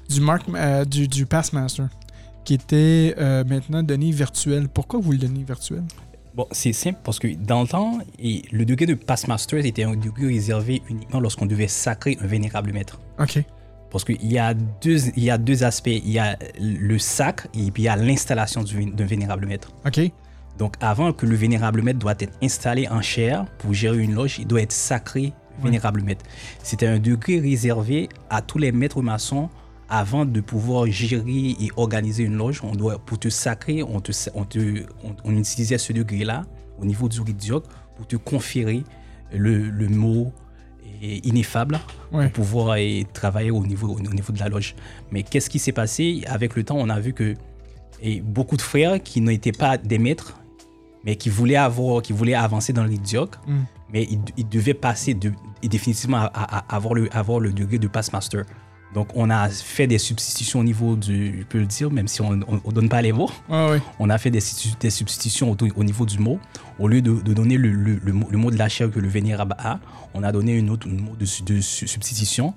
[0.07, 0.45] du, mark,
[0.87, 1.87] du, du Passmaster,
[2.45, 4.69] qui était euh, maintenant donné virtuel.
[4.69, 5.83] Pourquoi vous le donnez virtuel?
[6.35, 9.95] Bon, c'est simple parce que dans le temps, et le degré de Passmaster était un
[9.95, 12.99] degré réservé uniquement lorsqu'on devait sacrer un vénérable maître.
[13.19, 13.43] OK.
[13.89, 15.87] Parce qu'il y, a deux- il y a deux aspects.
[15.87, 19.71] Il y a le sacre et puis il y a l'installation d'un vénérable maître.
[19.85, 20.11] OK.
[20.57, 24.39] Donc avant que le vénérable maître doit être installé en chair pour gérer une loge,
[24.39, 25.31] il doit être sacré
[25.63, 26.25] vénérable maître.
[26.61, 29.49] C'était un degré réservé à tous les maîtres maçons
[29.89, 32.61] avant de pouvoir gérer et organiser une loge.
[32.63, 36.43] On doit, pour te sacrer, on, te, on, te- on- on utilisait ce degré-là
[36.79, 38.83] au niveau du rite diocre pour te conférer
[39.33, 40.31] le, le mot
[41.01, 41.79] eh, ineffable
[42.11, 42.29] Ouais.
[42.29, 44.75] pour pouvoir eh, travailler au niveau, au niveau de la loge.
[45.11, 46.23] Mais qu'est-ce qui s'est passé?
[46.27, 47.35] Avec le temps, on a vu que
[48.01, 50.37] et beaucoup de frères qui n'étaient pas des maîtres,
[51.05, 53.53] mais qui voulaient, avoir, qui voulaient avancer dans le Mm.
[53.93, 55.31] mais ils, ils devaient passer de,
[55.63, 58.41] et définitivement à, à- à avoir, le, avoir le degré de Passmaster.
[58.95, 62.21] Donc, on a fait des substitutions au niveau du, je peux le dire, même si
[62.21, 63.81] on ne donne pas les mots, Ouais, ouais.
[63.99, 66.39] on a fait des, substitu- des substitutions au, au niveau du mot.
[66.79, 68.99] Au lieu de, de donner le, le- le mot, le mot de la chair que
[68.99, 69.79] le vénérable a,
[70.13, 72.53] on a donné une autre un mot de, su- de su- substitution.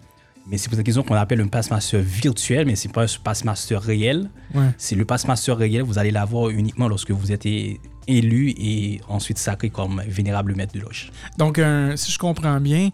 [0.51, 3.77] Mais c'est pour cette raison qu'on appelle un passmaster virtuel, mais c'est pas un passmaster
[3.77, 4.31] réel.
[4.55, 4.65] Ouais.
[4.79, 7.45] C'est le passmaster réel, vous allez l'avoir uniquement lorsque vous êtes
[8.07, 11.11] élu et ensuite sacré comme vénérable maître de loge.
[11.37, 12.89] Donc, un- si je comprends bien,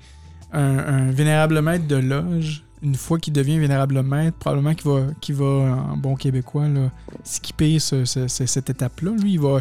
[0.53, 5.07] un, un vénérable maître de loge, une fois qu'il devient vénérable maître, probablement qu'il va,
[5.21, 6.91] qu'il va en bon québécois, là,
[7.25, 9.13] skipper ce- ce- ce- cette étape-là.
[9.21, 9.61] Lui, il va,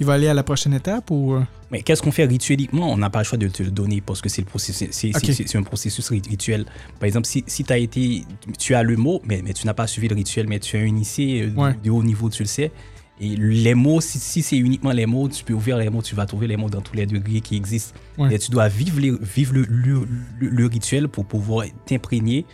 [0.00, 1.34] il va aller à la prochaine étape ou.
[1.34, 4.00] euh, Mais qu'est-ce qu'on fait ritueliquement On n'a pas le choix de te le donner
[4.00, 5.34] parce que c'est le processus, c'est, c'est- Ok.
[5.34, 6.64] c'est- c'est un processus rit- rituel.
[6.98, 8.24] Par exemple, si, si tu as été,
[8.58, 10.80] tu as le mot, mais, mais tu n'as pas suivi le rituel, mais tu es
[10.80, 11.74] un initié euh, de- Ouais.
[11.82, 12.72] de haut niveau, tu le sais.
[13.20, 16.14] Et les mots, si, si c'est uniquement les mots, tu peux ouvrir les mots, tu
[16.16, 17.94] vas trouver les mots dans tous les degrés qui existent.
[18.18, 18.30] Ouais.
[18.30, 20.08] Mais tu dois vivre, les- vivre le, le-
[20.40, 22.44] le- le rituel pour pouvoir t'imprégner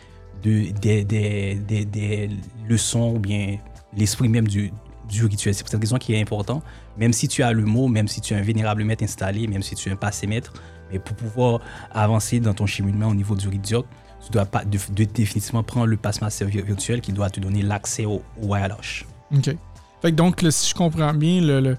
[0.43, 2.31] de, des, des- des-
[2.69, 3.57] leçons ou bien
[3.97, 4.71] l'esprit même du,
[5.09, 5.55] du rituel.
[5.55, 6.63] C'est pour cette raison qu'il est important,
[6.97, 9.63] même si tu as le mot, même si tu es un vénérable maître installé, même
[9.63, 10.53] si tu es un passé maître,
[10.93, 11.61] mais pour pouvoir
[11.93, 13.89] avancer dans ton cheminement au niveau du diocre,
[14.25, 18.05] tu dois pas de, définitivement prendre le passe-master vir- virtuel qui doit te donner l'accès
[18.05, 19.07] au, au Royal Arch.
[19.35, 19.57] OK.
[20.13, 21.77] Donc, si je comprends bien, le, le,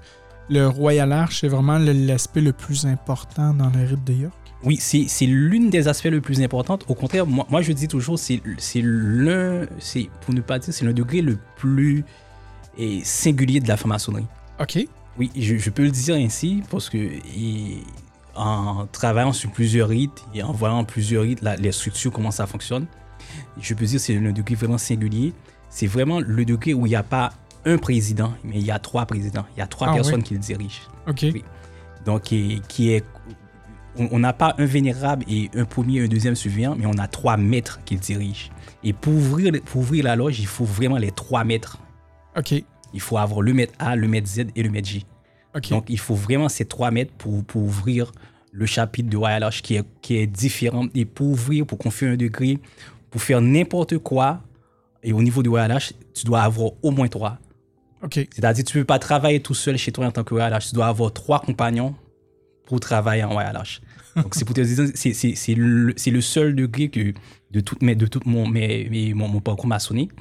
[0.49, 4.33] le Royal Arch, c'est vraiment l'aspect le plus important dans le rite de York.
[4.63, 6.79] Oui, c'est c'est l'une des aspects les plus importants.
[6.87, 10.73] Au contraire, moi, moi je dis toujours, c'est c'est l'un, c'est pour ne pas dire,
[10.73, 12.03] c'est le degré le plus
[12.77, 14.25] eh, singulier de la franc-maçonnerie.
[14.59, 14.85] OK.
[15.17, 17.83] Oui, je, je peux le dire ainsi parce que et,
[18.35, 22.45] en travaillant sur plusieurs rites et en voyant plusieurs rites, la- les structures, comment ça
[22.45, 22.85] fonctionne,
[23.59, 25.33] je peux dire que c'est un degré vraiment singulier.
[25.69, 27.31] C'est vraiment le degré où il n'y a pas
[27.65, 29.45] un président, mais il y a trois présidents.
[29.55, 30.23] Il y a trois Ah, personnes oui.
[30.23, 30.81] qui le dirigent.
[31.07, 31.19] OK.
[31.23, 31.43] Oui.
[32.05, 33.03] Donc, et- qui est.
[33.97, 37.07] On n'a pas un vénérable et un premier et un deuxième surveillant, mais on a
[37.07, 38.49] trois maîtres qui le dirigent.
[38.83, 41.77] Et pour ouvrir, pour ouvrir la loge, il faut vraiment les trois maîtres.
[42.37, 42.63] OK.
[42.93, 45.05] Il faut avoir le maître A, le maître Z et le maître J.
[45.55, 45.69] OK.
[45.69, 48.11] Donc, il faut vraiment ces trois mètres pour, pour ouvrir
[48.51, 50.87] le chapitre de Royal Arch qui est, qui est différent.
[50.95, 52.59] Et pour ouvrir, pour confier un degré,
[53.09, 54.41] pour faire n'importe quoi,
[55.03, 57.37] et au niveau du Royal Arch, tu dois avoir au moins trois.
[58.03, 58.13] OK.
[58.13, 60.69] C'est-à-dire, tu ne peux pas travailler tout seul chez toi en tant que Royal Arch.
[60.69, 61.95] Tu dois avoir trois compagnons
[62.69, 63.81] pour travailler en Arch.
[64.15, 67.13] Donc, c'est pour te dire, c'est- le, le seul degré que,
[67.51, 70.11] de tout, mes- de tout mon, mes- mon, mon parcours maçonnique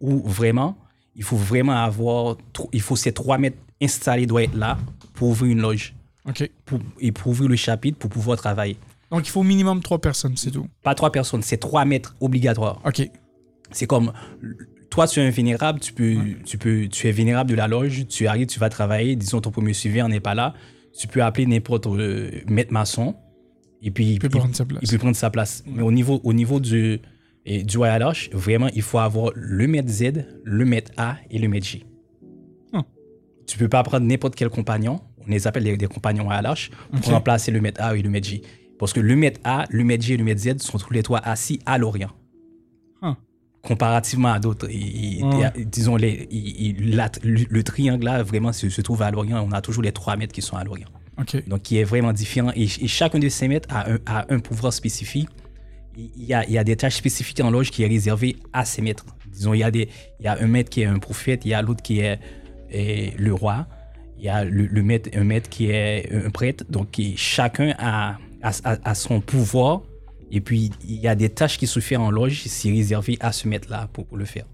[0.00, 0.76] où vraiment,
[1.14, 2.36] il faut vraiment avoir,
[2.72, 4.78] il faut ces trois mètres installés doivent être là
[5.14, 5.94] pour ouvrir une loge.
[6.26, 6.50] OK.
[6.66, 8.76] pour, et pour ouvrir le chapitre pour pouvoir travailler.
[9.10, 10.66] Donc, il faut au minimum trois personnes, c'est tout.
[10.82, 12.80] Pas trois personnes, c'est trois mètres obligatoires.
[12.84, 13.08] OK.
[13.70, 14.12] C'est comme
[14.90, 18.06] toi, tu es un vénérable, tu peux, tu peux, tu es vénérable de la loge,
[18.08, 19.16] tu arrives, tu vas travailler.
[19.16, 20.54] Disons ton premier suivant n'est pas là,
[20.96, 23.14] tu peux appeler n'importe euh, maître maçon
[23.82, 24.80] et puis Il peut prendre sa place.
[24.82, 25.64] il peut prendre sa place.
[25.66, 27.00] Mais au niveau, au niveau du,
[27.44, 27.78] et du
[28.32, 31.84] vraiment, il faut avoir le maître Z, le maître A et le maître J.
[32.72, 32.82] Hum.
[33.46, 37.12] Tu peux pas prendre n'importe quel compagnon, on les appelle des, compagnons Royal Arch, pour
[37.12, 38.42] remplacer le maître A et le maître J.
[38.78, 41.02] Parce que le maître A, le maître J et le maître Z sont tous les
[41.02, 42.10] trois assis à l'Orient.
[43.68, 44.66] Comparativement à d'autres.
[45.56, 49.46] Disons, les, il- il- la- le, le triangle là, vraiment, se, se trouve à l'Orient.
[49.46, 50.88] On a toujours les trois maîtres qui sont à l'Orient.
[51.46, 52.50] Donc, qui est vraiment différent.
[52.56, 55.28] Et, et chacun de ces maîtres a un, a un pouvoir spécifique.
[55.96, 58.64] Il y, a, il y a des tâches spécifiques en loge qui est réservée à
[58.64, 59.04] ces maîtres.
[59.30, 59.88] Disons, il y a, des,
[60.20, 62.18] il y a un maître qui est un prophète, il y a l'autre qui est,
[62.70, 63.66] est le roi,
[64.16, 66.64] il y a le, le maître, un maître qui est un prêtre.
[66.70, 69.82] Donc, qui- chacun a, a, a- a son pouvoir.
[70.30, 73.32] Et puis, il y a des tâches qui se font en loge, c'est réservé à
[73.32, 74.44] ce maître-là pour, pour le faire.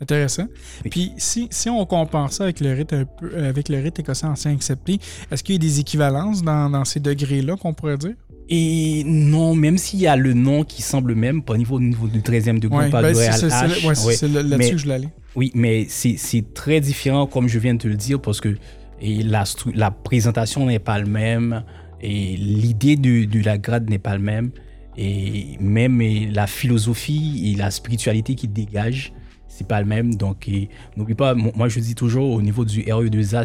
[0.00, 0.46] Intéressant.
[0.84, 0.90] Oui.
[0.90, 3.98] Puis si, si on compare ça avec le rite un peu euh, avec le rite
[3.98, 7.98] écossais ancien accepté, est-ce qu'il y a des équivalences dans, dans ces degrés-là qu'on pourrait
[7.98, 8.14] dire?
[8.48, 11.80] Et non, même s'il y a le nom qui semble même, pas au niveau, au
[11.80, 14.28] niveau du 13e degré, Ouais, pas ben, c'est Royal H, ouais, ouais.
[14.28, 15.08] là- là-dessus Mais- que je l'allais.
[15.34, 18.56] Oui, mais c'est très différent, comme je viens de te le dire, parce que
[19.00, 19.42] et la,
[19.74, 21.64] la présentation n'est pas le même,
[22.00, 24.50] et l'idée de, de la grade n'est pas le même,
[24.96, 29.12] et même et la philosophie et la spiritualité qui dégage,
[29.46, 30.14] c'est pas le même.
[30.14, 30.50] Donc,
[30.96, 33.44] n'oublie pas, mo- moi je dis toujours, au niveau du RE2A,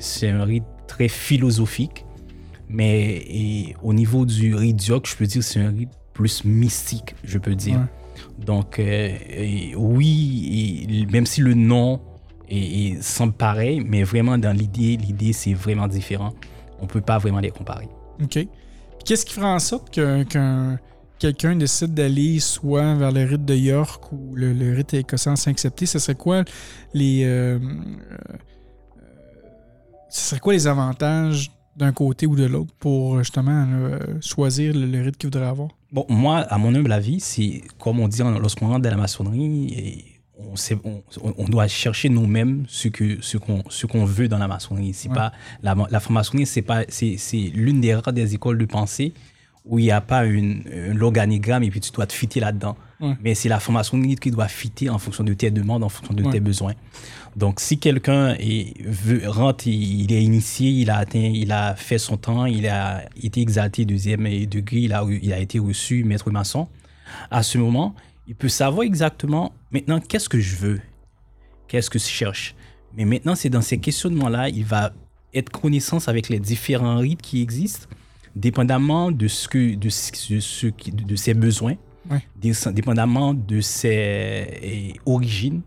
[0.00, 2.04] c'est un rite très philosophique,
[2.68, 7.14] mais et au niveau du rite dioc, je peux dire c'est un rite plus mystique,
[7.24, 7.74] je peux dire.
[7.78, 8.44] Ouais.
[8.44, 12.00] Donc, euh, et oui, et même si le nom
[13.00, 16.32] semble pareil, mais vraiment dans l'idée, l'idée c'est vraiment différent.
[16.84, 17.88] On peut pas vraiment les comparer.
[18.22, 18.38] OK.
[19.04, 20.78] Qu'est-ce qui ferait en sorte que- qu'un
[21.18, 25.86] quelqu'un décide d'aller soit vers le rite de York ou le, le rite écossais accepté?
[25.86, 26.44] Ce serait quoi
[26.92, 27.24] les.
[27.24, 28.36] euh, euh,
[30.10, 34.86] ce serait quoi les avantages d'un côté ou de l'autre pour justement euh, choisir le,
[34.86, 35.70] le rite qu'il voudrait avoir?
[35.92, 38.96] Bon, moi, à mon humble avis, c'est comme on dit en- lorsqu'on rentre dans la
[38.96, 41.02] maçonnerie, et on, sait- on,
[41.38, 44.92] on doit chercher nous-mêmes ce que ce qu'on ce qu'on veut dans la maçonnerie.
[44.94, 45.14] C'est Ouais.
[45.14, 45.32] pas
[45.62, 49.12] la, la franc-maçonnerie, c'est pas c'est c'est l'une des rares des écoles de pensée
[49.64, 52.76] où il n'y a pas une, un organigramme et puis tu dois te fitter là-dedans.
[53.00, 53.16] Ouais.
[53.22, 56.22] Mais c'est la franc-maçonnerie qui doit fitter en fonction de tes demandes, en fonction de
[56.22, 56.32] Ouais.
[56.32, 56.74] tes besoins.
[57.34, 61.74] Donc, si quelqu'un est- veut- rentre, il, il est initié, il a atteint, il a
[61.76, 66.04] fait son temps, il a été exalté deuxième degré, il a, il a été reçu
[66.04, 66.68] maître maçon,
[67.30, 67.94] à ce moment,
[68.26, 70.80] il peut savoir exactement maintenant qu'est-ce que je veux,
[71.68, 72.54] qu'est-ce que je cherche?
[72.96, 74.92] Mais maintenant, c'est dans ces questionnements-là, il va
[75.34, 77.88] être connaissance avec les différents rites qui existent,
[78.36, 81.74] dépendamment de ce que, de ce, de ce qui- de ses besoins,
[82.10, 82.22] Ouais.
[82.72, 83.88] dépendamment de ses
[84.62, 85.62] eh, origines,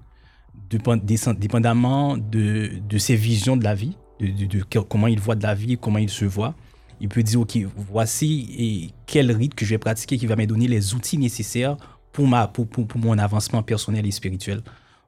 [0.69, 5.43] dépend- dé- dépendamment de, de ses visions de la vie, de, comment il voit de
[5.43, 6.55] la vie, comment il se voit.
[7.01, 10.67] Il peut dire, OK, voici quel rite que je vais pratiquer qui va me donner
[10.67, 11.77] les outils nécessaires
[12.18, 14.61] pour, ma, pour, pour, pour mon avancement personnel et spirituel.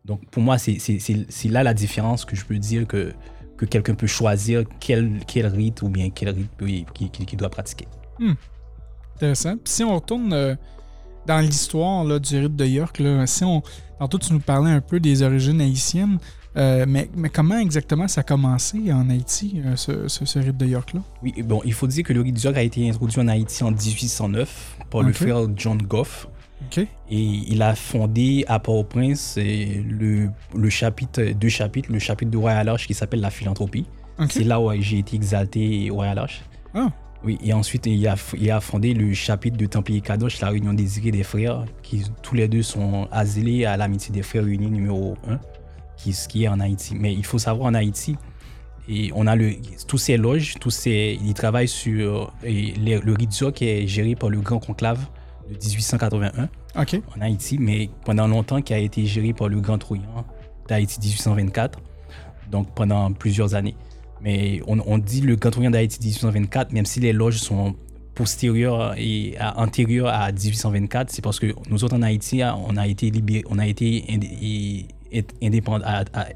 [0.05, 0.77] Donc, pour moi, c'est
[1.45, 3.13] là la différence que je peux dire que,
[3.57, 6.51] que quelqu'un peut choisir quel, quel rite ou bien quel rite
[7.25, 7.87] qu'il doit pratiquer.
[9.15, 9.55] Intéressant.
[9.57, 10.55] Puis si on retourne euh,
[11.25, 13.63] dans l'histoire du rite de York, là, si on,
[13.97, 16.19] tantôt tu nous parlais un peu des origines haïtiennes,
[16.57, 20.57] euh, mais, mais comment exactement ça a commencé en Haïti, euh, ce, ce- ce rite
[20.57, 21.01] de York-là?
[21.23, 23.63] Oui, bon, il faut dire que le rite du York a été introduit en Haïti
[23.63, 26.27] en 1809 par le frère John Goff.
[26.77, 32.37] Et il a fondé à Port-au-Prince eh, le, le chapitre, deux chapitres, le chapitre de
[32.37, 33.85] Royal Arch qui s'appelle la philanthropie.
[34.29, 36.41] C'est là où j'ai été exalté Royal Arch.
[36.73, 36.89] Ah.
[37.23, 40.73] Oui, et ensuite il a, il a fondé le chapitre de Templier Kadosh, la réunion
[40.73, 45.17] désirée des frères, qui tous les deux sont asélés à l'amitié des frères unis numéro
[45.27, 45.39] 1,
[45.97, 46.95] qui, qui est en Haïti.
[46.95, 48.15] Mais il faut savoir en Haïti,
[48.87, 49.51] et on a le,
[49.87, 54.15] tous ces loges, tous ces, ils travaillent sur et les- le rite qui est géré
[54.15, 55.05] par le Grand Conclave
[55.49, 56.47] de 1881
[56.77, 57.01] OK.
[57.17, 60.03] en Haïti, mais pendant longtemps qui a été géré par le Grand Troyan
[60.67, 61.79] d'Haïti 1824,
[62.51, 63.75] donc pendant plusieurs années.
[64.21, 67.75] Mais on, on dit le Grand Troyan d'Haïti 1824, même si les loges sont
[68.15, 72.85] postérieures et à- antérieures à 1824, c'est parce que nous autres en Haïti, on a
[72.87, 74.85] été libérés, on a été indé-
[75.41, 75.85] indépendant,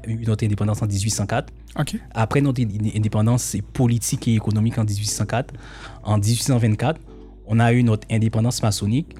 [0.08, 1.52] eu notre indépendance en 1804.
[1.78, 1.96] OK.
[2.14, 5.52] Après notre ind- indépendance politique et économique en 1804,
[6.02, 7.00] en 1824,
[7.46, 9.14] on a eu notre indépendance maçonnique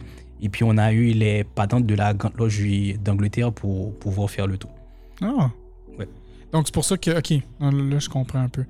[0.44, 2.62] et puis on a eu les patentes de la Grande Loge
[3.02, 4.68] d'Angleterre pour pouvoir faire le tout.
[5.20, 5.50] Ah.
[5.98, 6.06] Ouais.
[6.52, 7.18] Donc c'est pour ça que.
[7.18, 7.30] OK.
[7.60, 8.64] Là, je comprends un peu.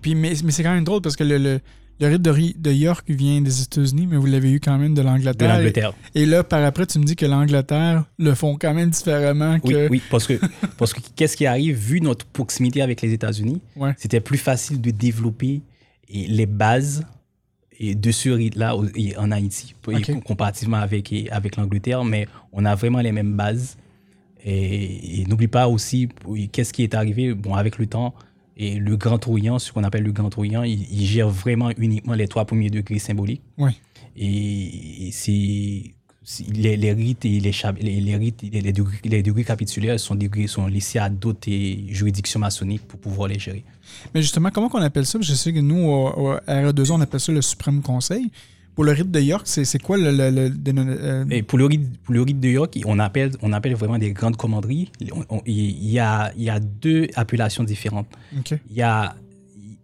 [0.00, 1.60] Puis, mais, mais c'est quand même drôle parce que le, le,
[2.00, 5.00] le rite de, de York vient des États-Unis, mais vous l'avez eu quand même de
[5.02, 5.56] De l'Angleterre.
[5.56, 5.92] l'Angleterre.
[6.14, 9.72] Et là, par après, tu me dis que l'Angleterre le font quand même différemment Oui,
[9.72, 9.88] que.
[9.88, 10.34] oui, parce que,
[10.78, 13.94] parce que qu'est-ce qui arrive, vu notre proximité avec les États-Unis, Ouais.
[13.96, 15.62] c'était plus facile de développer
[16.08, 17.04] les bases
[17.80, 18.28] de ce
[18.96, 19.74] et en Haïti,
[20.24, 23.76] comparativement avec, avec l'Angleterre, mais on a vraiment les mêmes bases.
[24.44, 26.08] Et, et n'oublie pas aussi,
[26.52, 27.34] qu'est-ce qui est arrivé?
[27.34, 28.14] Bon, avec le temps,
[28.56, 32.14] et le Grand Orient, ce qu'on appelle le Grand Orient, il, il gère vraiment uniquement
[32.14, 33.42] les trois premiers degrés symboliques.
[33.58, 33.72] Ouais.
[34.16, 35.95] Et, c'est-
[36.52, 37.52] les, les rites et les,
[38.00, 41.84] les, rites, les, les degrés, les degrés capitulaires sont, degrés, sont laissés à d'autres eh,
[41.88, 43.62] juridictions maçonniques pour pouvoir les gérer.
[44.14, 45.18] Mais justement, comment qu'on appelle ça?
[45.20, 48.30] Je sais que nous, au, au RE2A, on appelle ça le Suprême Conseil.
[48.74, 50.10] Pour le rite de York, c'est quoi le.
[50.10, 53.30] le, le- le- euh, Et pour le rite, pour le rite de York, on appelle,
[53.40, 54.90] on appelle vraiment des grandes commanderies.
[55.12, 58.08] On- on- Il y, a, y a deux appellations différentes.
[58.70, 59.14] Il y a,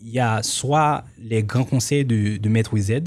[0.02, 3.04] y a soit les grands conseils de, de Maître Z,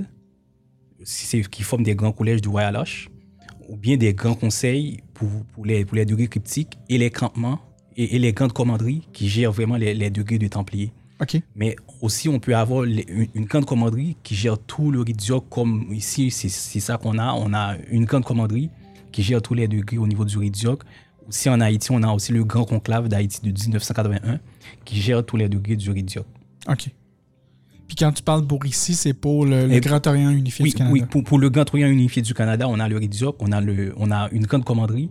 [1.52, 3.10] qui forment des grands collèges du Royal Arch,
[3.70, 7.60] ou bien des grands conseils pour, pour, les, pour les degrés cryptiques et les campements
[7.98, 10.92] et, et les grandes commanderies qui gèrent vraiment les, les degrés de Templiers.
[11.22, 11.42] OK.
[11.56, 15.46] Mais aussi, on peut avoir les- une, une grande commanderie qui gère tout le d'York,
[15.50, 17.34] comme ici, c'est ça qu'on a.
[17.34, 18.70] On a une grande commanderie
[19.12, 20.84] qui gère tous les degrés au niveau du d'York.
[21.28, 24.40] Aussi en Haïti, on a aussi le grand conclave d'Haïti de 1981
[24.84, 26.28] qui gère tous les degrés du d'York.
[26.68, 26.90] OK.
[27.88, 30.70] Puis quand tu parles pour ici, c'est pour le, le Et- Grand Orient unifié Oui,
[30.72, 30.94] du Canada.
[30.94, 33.62] oui pour, pour le Grand Orient unifié du Canada, on a le d'York, on, a
[33.62, 35.10] le- on a une grande commanderie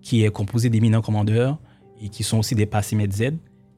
[0.00, 1.58] qui est composée d'éminents commandeurs
[2.00, 3.22] et qui sont aussi des passimètres Z.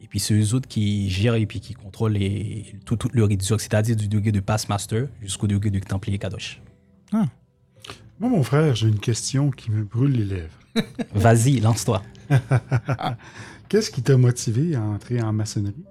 [0.03, 3.27] Et puis c'est eux autres qui gèrent et puis qui contrôlent les- tout, tout le
[3.29, 6.61] d'York, c'est-à-dire du degré de Passmaster jusqu'au degré de Templier Kadosh.
[7.13, 10.59] Moi, mon frère, j'ai une question qui me brûle les lèvres.
[11.15, 12.03] Vas-y, lance-toi.
[13.69, 15.85] Qu'est-ce qui t'a motivé à entrer en maçonnerie?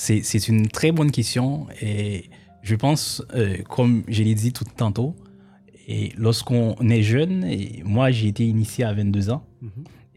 [0.00, 2.30] C'est une très bonne question et
[2.62, 5.16] je pense, euh, comme je l'ai dit tout tantôt,
[5.88, 9.70] et lorsqu'on est jeune, et moi j'ai été initié à 22 ans, Mhm.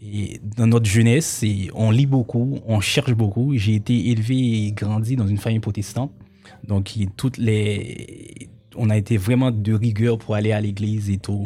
[0.04, 3.56] et dans notre jeunesse, et on lit beaucoup, on cherche beaucoup.
[3.58, 6.12] J'ai été élevé et grandi dans une famille protestante,
[6.68, 11.46] donc toutes les, on a été vraiment de rigueur pour aller à l'église et tout.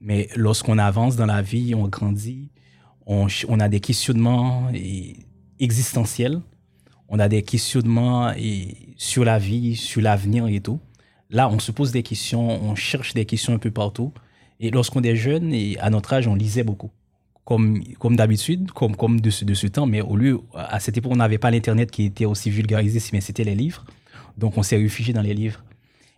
[0.00, 2.48] Mais lorsqu'on avance dans la vie, on grandit,
[3.06, 3.28] on,
[3.60, 5.16] a des questionnements et-
[5.60, 6.40] existentiels
[7.10, 10.80] on a des questionnements et, sur la vie, sur l'avenir et tout.
[11.28, 14.12] Là, on se pose des questions, on cherche des questions un peu partout.
[14.58, 16.90] Et lorsqu'on est jeune, et à notre âge, on lisait beaucoup.
[17.44, 20.96] Comme, comme d'habitude, comme, comme de, ce, de ce temps, mais au lieu, à cette
[20.98, 23.84] époque, on n'avait pas l'Internet qui était aussi vulgarisé, mais c'était les livres.
[24.38, 25.64] Donc, on s'est réfugié dans les livres.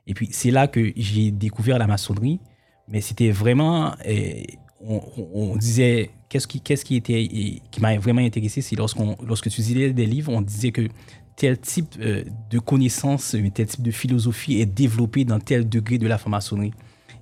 [0.06, 2.40] Et puis, c'est là que j'ai découvert la maçonnerie.
[2.88, 3.94] Mais c'était vraiment.
[4.04, 4.46] eh,
[4.80, 6.10] on, on- on disait.
[6.32, 7.28] Qu'est-ce qui, qu'est-ce qui, était,
[7.70, 10.88] qui m'a vraiment intéressé, c'est lorsqu'on, lorsque tu lisais des livres, on disait que
[11.36, 15.98] tel type euh, de connaissance, euh, tel type de philosophie est développé dans tel degré
[15.98, 16.72] de la franc-maçonnerie.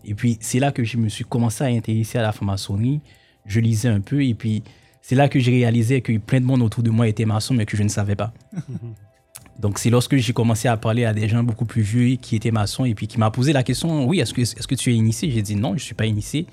[0.05, 3.01] Et puis, c'est là que je me suis commencé à intéresser à la franc-maçonnerie.
[3.47, 4.63] Je lisais un peu, et puis,
[5.03, 7.67] c'est là que j'ai réalisé que plein de monde autour de moi était maçon, mais
[7.67, 8.33] que je ne savais pas.
[9.59, 12.53] Donc, c'est lorsque j'ai commencé à parler à des gens beaucoup plus vieux qui étaient
[12.53, 14.95] maçons et puis qui m'a posé la question Oui, est-ce que, est que tu es
[14.95, 15.33] initié?
[15.33, 16.47] J'ai dit non, je ne suis pas initié.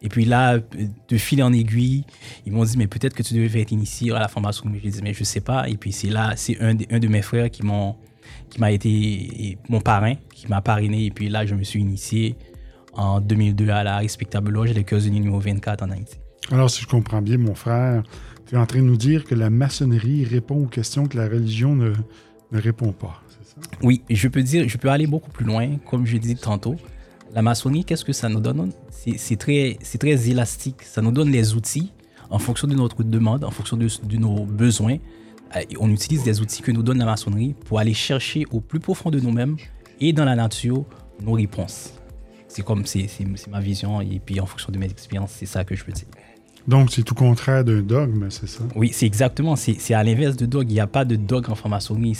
[0.00, 2.04] Et puis là, de fil en aiguille,
[2.46, 4.70] ils m'ont dit Mais peut-être que tu devais être initié à la formation.
[4.82, 5.68] J'ai dit Mais je ne sais pas.
[5.68, 7.96] Et puis c'est là, c'est un, de mes frères qui m'ont
[8.50, 11.06] qui m'a été mon parrain, qui m'a parrainé.
[11.06, 12.36] Et puis là, je me suis initié
[12.94, 16.16] en 2002 à la respectable loge des Cœurs Unis numéro 24 en Haïti.
[16.50, 18.02] Alors, si je comprends bien, mon frère,
[18.46, 21.28] tu es en train de nous dire que la maçonnerie répond aux questions que la
[21.28, 21.92] religion ne,
[22.52, 23.66] ne répond pas, c'est ça?
[23.82, 26.76] Oui, je peux dire, je peux aller beaucoup plus loin, comme je disais tantôt.
[27.34, 28.72] La maçonnerie, qu'est-ce que ça nous donne?
[28.90, 30.82] C'est très, très élastique.
[30.82, 31.92] Ça nous donne les outils
[32.30, 34.96] en fonction de notre demande, en fonction de, nos besoins.
[35.56, 38.80] Euh, On utilise des outils que nous donne la maçonnerie pour aller chercher au plus
[38.80, 39.56] profond de nous-mêmes
[40.00, 40.84] et dans la nature
[41.22, 41.92] nos réponses.
[42.48, 43.08] C'est comme, c'est
[43.50, 46.06] ma vision et puis en fonction de mes expériences, c'est ça que je peux dire.
[46.68, 48.62] Donc, c'est tout contraire d'un dogme, c'est ça?
[48.76, 49.56] Oui, c'est exactement.
[49.56, 50.68] C'est à l'inverse de dogme.
[50.70, 52.14] Il n'y a pas de dogme en franc-maçonnerie.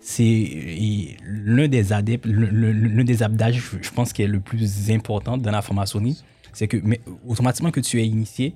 [0.00, 5.50] C'est l'un des adeptes, l'un des abdages, je- pense, qui est le plus important dans
[5.50, 6.20] la franc-maçonnerie.
[6.52, 8.54] C'est que mais, automatiquement que tu es initié,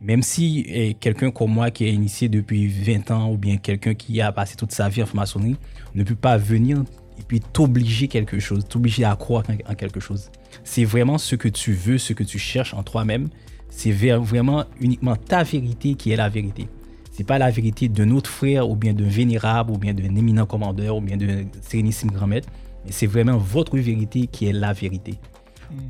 [0.00, 3.94] même si eh, quelqu'un comme moi qui est initié depuis 20 ans ou bien quelqu'un
[3.94, 5.56] qui a passé toute sa vie en franc-maçonnerie
[5.94, 6.78] ne peut pas venir
[7.18, 10.30] et puis t'obliger quelque chose, t'obliger à croire en quelque chose.
[10.64, 13.28] C'est vraiment ce que tu veux, ce que tu cherches en toi-même.
[13.70, 16.68] C'est vraiment uniquement ta vérité qui est la vérité.
[17.10, 20.46] C'est pas la vérité d'un autre frère ou bien d'un vénérable ou bien d'un éminent
[20.46, 22.48] commandeur ou bien d'un sérénissime grand maître,
[22.84, 25.14] mais c'est vraiment votre vérité qui est la vérité.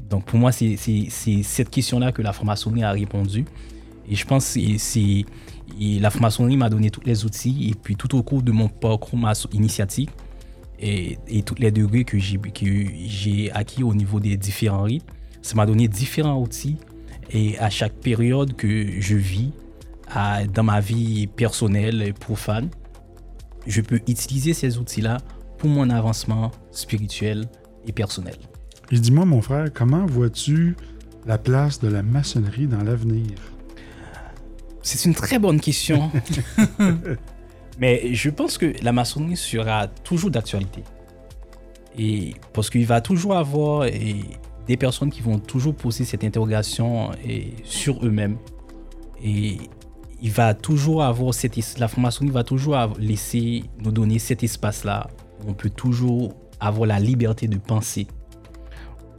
[0.09, 3.45] Donc pour moi, c'est cette question-là que la franc-maçonnerie a répondu.
[4.09, 5.25] Et je pense que c'est
[5.79, 9.19] la franc-maçonnerie m'a donné tous les outils et puis tout au cours de mon parcours
[9.53, 10.11] initiatique
[10.81, 12.67] et, et tous les degrés que j'ai que
[13.07, 15.05] j'ai acquis au niveau des différents rites,
[15.43, 16.77] ça m'a donné différents outils
[17.31, 19.53] et à chaque période que je vis
[20.09, 22.69] à- dans ma vie personnelle et profane,
[23.67, 25.19] je peux utiliser ces outils-là
[25.59, 27.47] pour mon avancement spirituel
[27.87, 28.37] et personnel.
[28.91, 30.77] Et dis-moi, mon frère, comment vois-tu
[31.27, 33.37] la place de la maçonnerie dans l'avenir?
[34.83, 36.11] C'est une très bonne question.
[37.79, 40.83] Mais je pense que la maçonnerie sera toujours d'actualité.
[41.99, 44.23] Et parce qu'il va toujours avoir et,
[44.71, 48.37] des personnes qui vont toujours poser cette interrogation et, sur eux-mêmes.
[49.23, 49.57] Et
[50.23, 55.09] il va toujours avoir cette, la maçonnerie va toujours laisser nous donner cet espace-là
[55.47, 58.07] on peut toujours avoir la liberté de penser.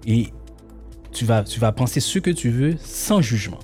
[0.05, 0.27] Et
[1.11, 3.59] tu vas, tu vas penser ce que tu veux sans jugement.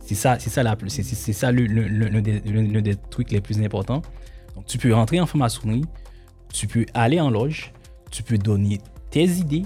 [0.00, 3.40] C'est ça, c'est ça, la, c'est, c'est- ça le- le- le- des, des trucs les
[3.40, 4.02] plus importants.
[4.54, 5.84] Donc, tu peux rentrer en franc-maçonnerie,
[6.52, 7.72] tu peux aller en loge,
[8.10, 9.62] tu peux donner tes idées,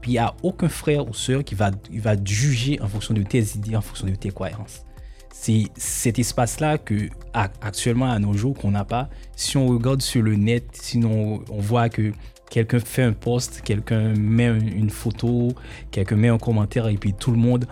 [0.00, 3.22] puis il n'y a aucun frère ou sœur qui va, va juger en fonction de
[3.22, 4.84] tes idées, en fonction de tes croyances.
[5.32, 9.08] C'est cet espace-là que, actuellement, à nos jours, qu'on n'a pas.
[9.36, 12.12] Si on regarde sur le net, sinon on voit que
[12.50, 15.52] quelqu'un fait un post, quelqu'un met un- une photo,
[15.90, 17.66] quelqu'un met un commentaire, et puis tout le monde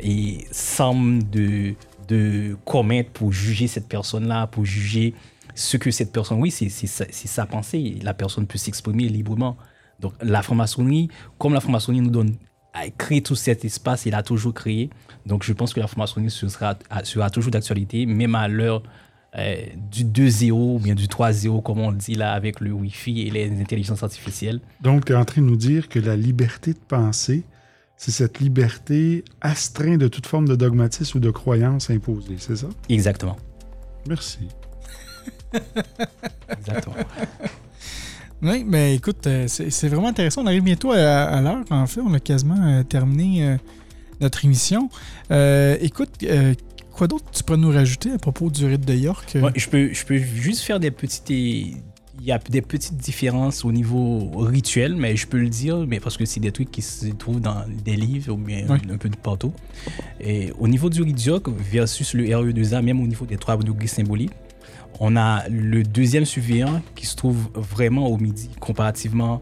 [0.00, 1.74] et semble de,
[2.08, 5.14] de commettre pour juger cette personne-là, pour juger
[5.54, 6.40] ce que cette personne...
[6.40, 7.98] Oui, c'est sa pensée.
[8.02, 9.56] La personne peut s'exprimer librement.
[10.02, 12.34] Donc la franc-maçonnerie, comme la franc-maçonnerie nous donne
[12.74, 14.90] à créer tout cet espace, il a toujours créé.
[15.24, 18.82] Donc je pense que la franc-maçonnerie sera, sera toujours d'actualité, même à l'heure
[19.38, 23.22] euh, du 2-0 ou bien du 3-0, comme on le dit là, avec le Wi-Fi
[23.22, 24.60] et les intelligences artificielles.
[24.82, 27.44] Donc, tu es en train de nous dire que la liberté de penser,
[27.96, 32.68] c'est cette liberté astreinte de toute forme de dogmatisme ou de croyance imposée, c'est ça?
[32.90, 33.38] Exactement.
[34.06, 34.48] Merci.
[36.50, 36.96] Exactement.
[38.42, 40.42] Oui, mais écoute, euh, c'est vraiment intéressant.
[40.42, 41.62] On arrive bientôt à, à l'heure.
[41.70, 43.56] En fait, on a quasiment euh, terminé euh,
[44.20, 44.90] notre émission.
[45.30, 46.54] Euh, écoute, euh,
[46.92, 49.36] quoi d'autre tu pourrais nous rajouter à propos du rite de York?
[49.40, 51.30] Ouais, je, peux, je peux juste faire des petites.
[51.30, 55.98] Il y a des petites différences au niveau rituel, mais je peux le dire, mais
[55.98, 59.08] parce que c'est des trucs qui se trouvent dans des livres ou bien un peu
[59.08, 59.52] de partout.
[60.20, 63.88] Et au niveau du rite d'York versus le RE2A, même au niveau des trois degrés
[63.88, 64.30] symboliques,
[65.00, 69.40] on a le deuxième surveillant qui se trouve vraiment au midi comparativement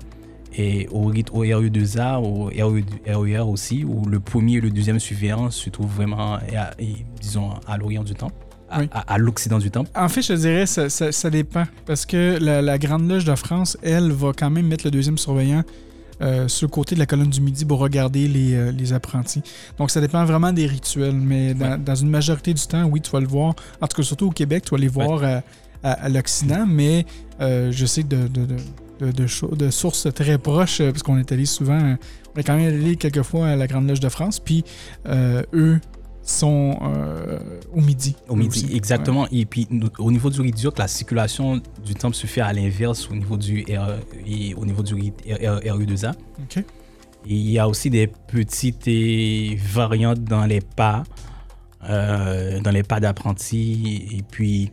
[0.56, 4.98] et au rite au RE2A, au RE, RER aussi, où le premier et le deuxième
[4.98, 8.34] surveillant se trouvent vraiment, à- et, disons, à l'orient du temple,
[8.68, 8.88] à, Oui.
[8.92, 9.90] à- à l'occident du temple.
[9.94, 11.64] En fait, je dirais, ça, ça- ça dépend.
[11.86, 15.18] Parce que la, la Grande Loge de France, elle, va quand même mettre le deuxième
[15.18, 15.62] surveillant
[16.20, 19.42] euh, sur le côté de la colonne du Midi pour regarder les, euh, les apprentis.
[19.78, 21.14] Donc, ça dépend vraiment des rituels.
[21.14, 21.78] Mais dans, Ouais.
[21.78, 23.54] dans une majorité du temps, oui, tu vas le voir.
[23.80, 25.42] En tout cas, surtout au Québec, tu vas les voir à,
[25.82, 26.66] à- à l'Occident.
[26.66, 27.06] Mais
[27.40, 28.46] euh, je sais de, de,
[29.00, 31.96] de, de, sources très proches, parce qu'on est allé souvent,
[32.34, 34.38] on est quand même allé quelques fois à la Grande Loge de France.
[34.40, 34.62] Puis,
[35.54, 35.80] eux
[36.30, 37.38] sont euh,
[37.72, 38.16] au Midi.
[38.28, 38.76] Au midi, aussi.
[38.76, 39.26] exactement.
[39.30, 39.68] Et puis,
[39.98, 43.64] au niveau du d'York, la circulation du temple se fait à l'inverse au niveau du,
[43.64, 46.08] R, et au niveau du rite RE2A.
[46.08, 46.14] Ouais.
[46.42, 46.64] OK.
[47.26, 51.02] Et il y a aussi des petites eh, variantes dans les pas,
[51.88, 54.08] euh, dans les pas d'apprentis.
[54.12, 54.72] Et puis,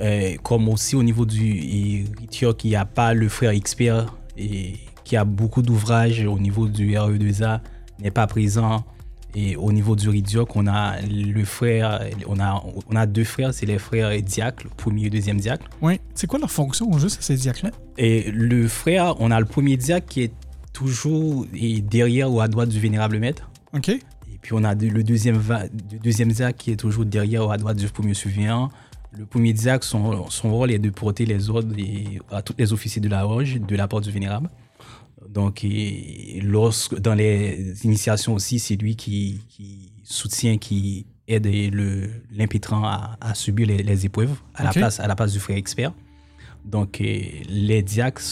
[0.00, 2.04] euh, comme aussi au niveau du
[2.40, 4.74] York, il n'y a pas le frère expert et
[5.04, 7.60] qui a beaucoup d'ouvrages au niveau du RE2A,
[8.00, 8.84] n'est pas présent.
[9.36, 13.52] Et au niveau du York, on a le frère, on a, on a deux frères,
[13.52, 15.66] c'est les frères diacres, premier et deuxième diacre.
[15.82, 16.00] Oui.
[16.14, 17.72] C'est quoi leur fonction juste à ces diacres-là?
[17.98, 20.32] Et le frère, on a le premier diacre qui est
[20.72, 23.50] toujours derrière ou à droite du vénérable maître.
[23.72, 23.88] OK.
[23.88, 24.00] Et
[24.40, 27.76] puis on a le deuxième, le deuxième diacre qui est toujours derrière ou à droite
[27.76, 28.70] du premier surveillant.
[29.16, 31.74] Le premier diacre, son, son rôle est de porter les ordres
[32.30, 34.48] à tous les officiers de la loge de la part du vénérable.
[35.34, 42.08] Donc, et lorsque, dans les initiations aussi, c'est lui qui, qui soutient, qui aide le-
[42.32, 45.56] l'impétrant à, à subir les, les épreuves à, la place, à la place du frère
[45.56, 45.92] expert.
[46.64, 48.22] Donc, et les diacres,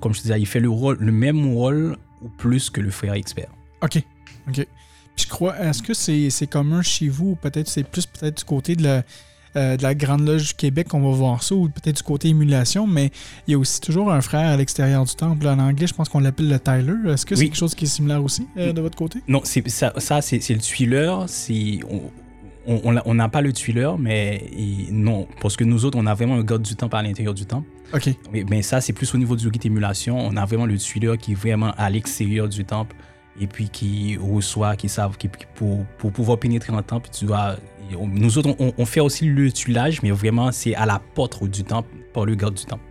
[0.00, 2.90] comme je te disais, il fait le, rôle, le même rôle ou plus que le
[2.90, 3.48] frère expert.
[3.82, 4.00] OK.
[4.48, 4.66] OK.
[5.16, 8.44] Je crois, est-ce que c'est c'est commun chez vous ou peut-être c'est plus peut-être du
[8.44, 9.04] côté de la,
[9.56, 12.28] euh, de la Grande Loge du Québec qu'on va voir ça ou peut-être du côté
[12.28, 13.10] émulation, mais
[13.46, 15.46] il y a aussi toujours un frère à l'extérieur du temple.
[15.46, 17.12] En anglais, je pense qu'on l'appelle le Tyler.
[17.12, 19.20] Est-ce que c'est quelque chose qui est similaire aussi euh, de votre côté?
[19.28, 21.26] Non, ça, ça c'est le tuileur.
[21.88, 22.00] On
[22.66, 24.50] on- on on n'a pas le tuileur, mais
[24.90, 27.44] non, parce que nous autres, on a vraiment un garde du temple à l'intérieur du
[27.44, 27.68] temple.
[27.92, 28.08] OK.
[28.32, 30.18] Mais, mais ça, c'est plus au niveau du rite émulation.
[30.18, 32.96] On a vraiment le tuileur qui est vraiment à l'extérieur du temple
[33.38, 37.56] et puis qui reçoit, qui savent, qui, pour, pour pouvoir pénétrer le temple, tu dois
[37.98, 41.42] on- nous autres, on, on fait aussi le tuilage, mais vraiment, c'est à la porte
[41.48, 42.82] du temple, par le garde du temple.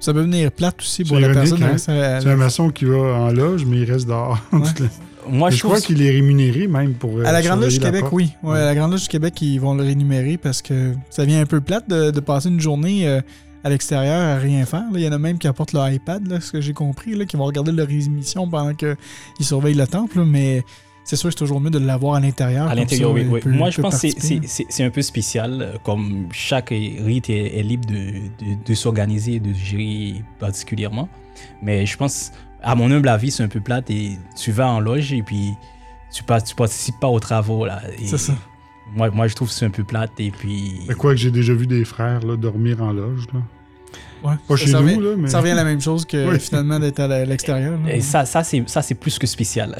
[0.00, 1.62] Ça peut venir plate aussi pour la ironique, personne.
[1.62, 2.04] hein?
[2.16, 4.38] hein, C'est un maçon qui va en loge, mais il reste dehors.
[4.52, 4.60] Ouais.
[5.28, 7.16] Moi, je, je crois trouve qu'il est rémunéré même pour.
[7.18, 8.12] euh, À la Grande Loge du Québec, porte.
[8.14, 8.32] oui.
[8.42, 11.40] Ouais, à la Grande Loge du Québec, ils vont le rémunérer parce que ça vient
[11.40, 13.20] un peu plate de, de passer une journée euh,
[13.62, 14.80] à l'extérieur à rien faire.
[14.92, 14.98] là.
[14.98, 17.24] Il y en a même qui apportent leur iPad, là, ce que j'ai compris, là,
[17.24, 18.96] qui vont regarder leur émission pendant qu'ils
[19.42, 20.18] surveillent le temple.
[20.18, 20.64] là, mais
[21.04, 22.68] c'est sûr que c'est toujours mieux de l'avoir à l'intérieur.
[22.68, 23.22] À l'intérieur, oui.
[23.22, 23.40] il oui.
[23.40, 24.08] peut- Moi, je pense que
[24.46, 25.62] c'est- un peu spécial.
[25.62, 31.08] euh, Comme chaque rite est, est libre de, de, de s'organiser et de gérer particulièrement.
[31.62, 32.32] Mais je pense,
[32.62, 33.90] à mon humble avis, c'est un peu plate.
[33.90, 35.50] Et tu vas en loge et puis
[36.12, 37.66] tu, pas, tu participes pas aux travaux.
[37.66, 37.80] là.
[38.04, 38.34] C'est ça.
[38.94, 40.12] Moi, moi, je trouve que c'est un peu plate.
[40.18, 40.74] Et puis.
[40.86, 43.26] Mais quoi que j'ai déjà vu des frères là, dormir en loge.
[43.32, 43.40] Là.
[44.24, 44.34] Ouais.
[44.46, 45.28] Pas Ça- chez ça nous, revient- là, mais.
[45.28, 46.38] Ça revient à la même chose que Oui.
[46.40, 47.78] finalement d'être à l'extérieur.
[47.88, 49.76] Et ça, ça c'est plus que spécial.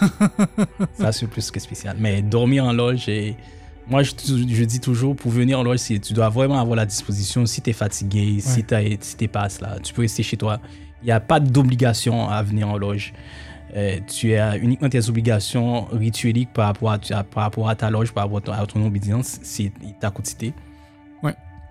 [0.98, 1.96] ça, c'est plus que spécial.
[1.98, 3.36] Mais dormir en loge, et...
[3.88, 7.44] moi, je, je dis toujours, pour venir en loge, tu dois vraiment avoir la disposition.
[7.46, 10.60] Si tu es fatigué, si tu si t'es pas là, tu peux rester chez toi.
[11.02, 13.12] Il n'y a pas d'obligation à venir en loge.
[13.74, 17.90] Euh, tu as uniquement tes obligations ritueliques par rapport à, à- par rapport à ta
[17.90, 20.52] loge, par rapport à ton, à ton obédience, c'est ta quotité.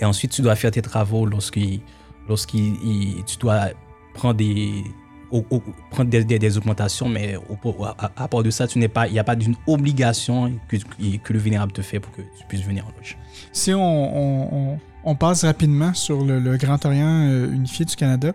[0.02, 1.82] Et ensuite, tu dois faire tes travaux lorsqu'il,
[2.28, 3.68] lorsqu'il, il- tu dois
[4.14, 4.84] prendre des,
[5.32, 8.80] au- au- prendre des, des- des augmentations, mais au- à, à part de ça, tu
[8.80, 10.78] n'es pas, il n'y a pas d'une obligation que,
[11.18, 13.18] que le vénérable te fait pour que tu puisses venir en loge.
[13.52, 17.96] Si on, on- on- on passe rapidement sur le, le Grand Orient euh, unifié du
[17.96, 18.34] Canada,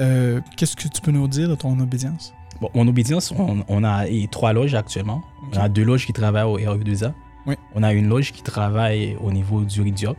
[0.00, 2.32] euh, qu'est-ce que tu peux nous dire de ton obédience?
[2.60, 5.22] Bon, mon obédience, on, on a trois loges actuellement.
[5.52, 7.12] On a deux loges qui travaillent au RE2A.
[7.46, 7.54] Oui.
[7.74, 10.16] On a une loge qui travaille au niveau du RIDIOP.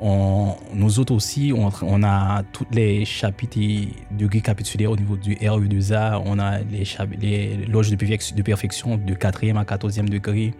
[0.00, 5.16] On, nous autres aussi, on, on a tous les chapitres et degrés capitulaires au niveau
[5.16, 6.20] du RE2A.
[6.24, 6.84] On a les,
[7.20, 10.52] les loges de, de perfection de 4e à 14e degré.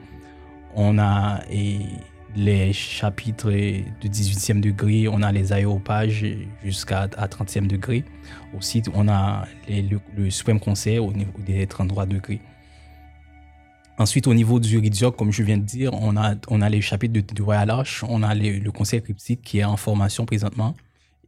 [0.77, 1.81] On a et
[2.37, 5.09] les chapitres de 18e degré.
[5.09, 6.25] On a les aéropages
[6.65, 8.05] jusqu'à à 30e degré.
[8.57, 12.41] Aussi, on a les- le, le Suprême Conseil au niveau des 33 degrés.
[13.97, 16.81] Ensuite, au niveau du Ridioc, comme je viens de dire, on a, on a les
[16.81, 20.75] chapitres du Royal Arch, on a le Conseil cryptique qui est en formation présentement,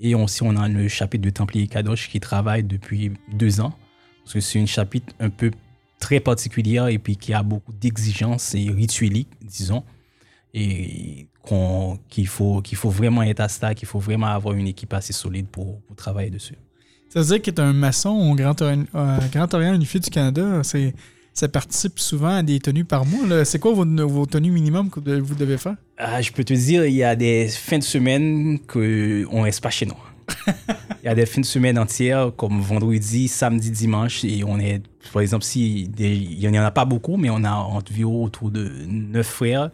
[0.01, 3.73] et aussi on a le chapitre de Templier Kadosh qui travaille depuis deux ans,
[4.25, 5.53] parce que c'est un chapitre un peu
[6.01, 9.85] très particulier et puis qui a beaucoup d'exigences et ritueliques, disons,
[10.53, 11.29] et
[12.09, 15.13] qu'il faut, qu'il faut vraiment être à ça, qu'il faut vraiment avoir une équipe assez
[15.13, 16.57] solide pour, travailler dessus.
[17.09, 18.61] Ça veut dire que tu un maçon au Grand
[19.33, 20.63] Grand Orient unifié du Canada.
[20.65, 20.93] C'est,
[21.37, 23.45] ça participe souvent à des tenues par mois.
[23.45, 25.77] C'est quoi vos, vos tenues minimum que vous devez faire?
[25.99, 29.69] Ah, je peux te dire, il y a des fins de semaine qu'on reste pas
[29.69, 29.95] chez nous.
[31.03, 34.83] il y a des fins de semaine entières, comme vendredi, samedi, dimanche, et on est,
[35.13, 38.51] par exemple, si des- il n'y en a pas beaucoup, mais on a environ autour
[38.51, 39.71] de neuf frères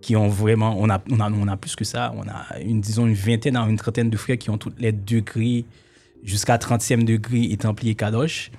[0.00, 2.80] qui ont vraiment, on a, on a, on a plus que ça, on a une,
[2.80, 5.66] disons, une vingtaine à une trentaine de frères qui ont tous les degrés
[6.24, 8.50] jusqu'à 30e degré et Templier Kadosh.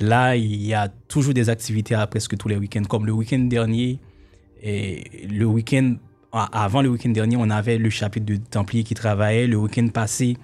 [0.00, 3.38] Là, il y a toujours des activités à presque tous les week-ends, comme le week-end
[3.38, 3.98] dernier,
[4.62, 5.96] le week-end,
[6.32, 9.46] avant le week-end dernier, on avait le chapitre de Templier qui travaillait.
[9.46, 10.36] Le week-end passé,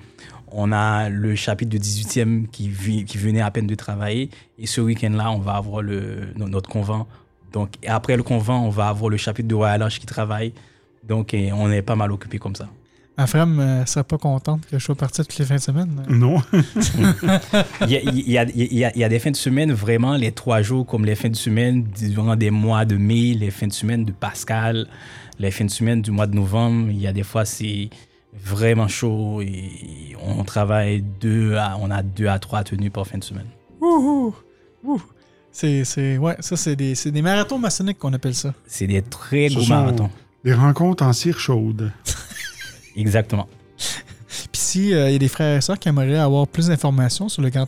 [0.49, 4.31] on a le chapitre de 18e qui, venait à peine de travailler.
[4.59, 7.07] Et ce week-end-là, on va avoir notre convent.
[7.53, 10.53] Donc, après le convent, on va avoir le chapitre de Royal Arch qui travaille.
[11.07, 12.69] Donc, on est pas mal occupé comme ça.
[13.17, 16.03] Ma femme ne serait pas contente que je sois parti toutes les fins de semaine.
[16.09, 16.43] Non.
[17.83, 19.37] Il y a, il y a- il y a- il y a des fins de
[19.37, 23.35] semaine, vraiment, les trois jours, comme les fins de semaine durant des mois de mai,
[23.35, 24.89] les fins de semaine de Pascal,
[25.39, 26.89] les fins de semaine du mois de novembre.
[26.91, 27.89] Il y a des fois, c'est
[28.37, 33.19] vraiment chaud et on travaille deux à, on a deux à trois tenues par fin
[33.19, 33.47] de semaine.
[33.81, 34.35] Wouhou!
[34.83, 35.01] Wouh!
[35.53, 38.55] C'est, c'est, ouais, ça, c'est des, c'est des marathons maçonniques qu'on appelle ça.
[38.67, 40.11] C'est des très Ce gros marathons.
[40.45, 41.93] Des rencontres en cire chaude.
[42.97, 43.49] Exactement.
[44.53, 47.41] Puis si il y a des frères et sœurs qui aimeraient avoir plus d'informations sur
[47.43, 47.67] le Grand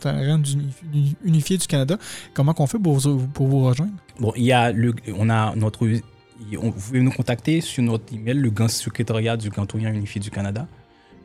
[1.23, 1.97] unifié du Canada,
[2.33, 3.93] comment qu'on fait pour vous, pour vous rejoindre?
[4.19, 8.13] Bon, il y a le, on a notre, on- vous pouvez nous contacter sur notre
[8.13, 10.67] email, le grand secrétariat du Grand Orient Unifié du Canada.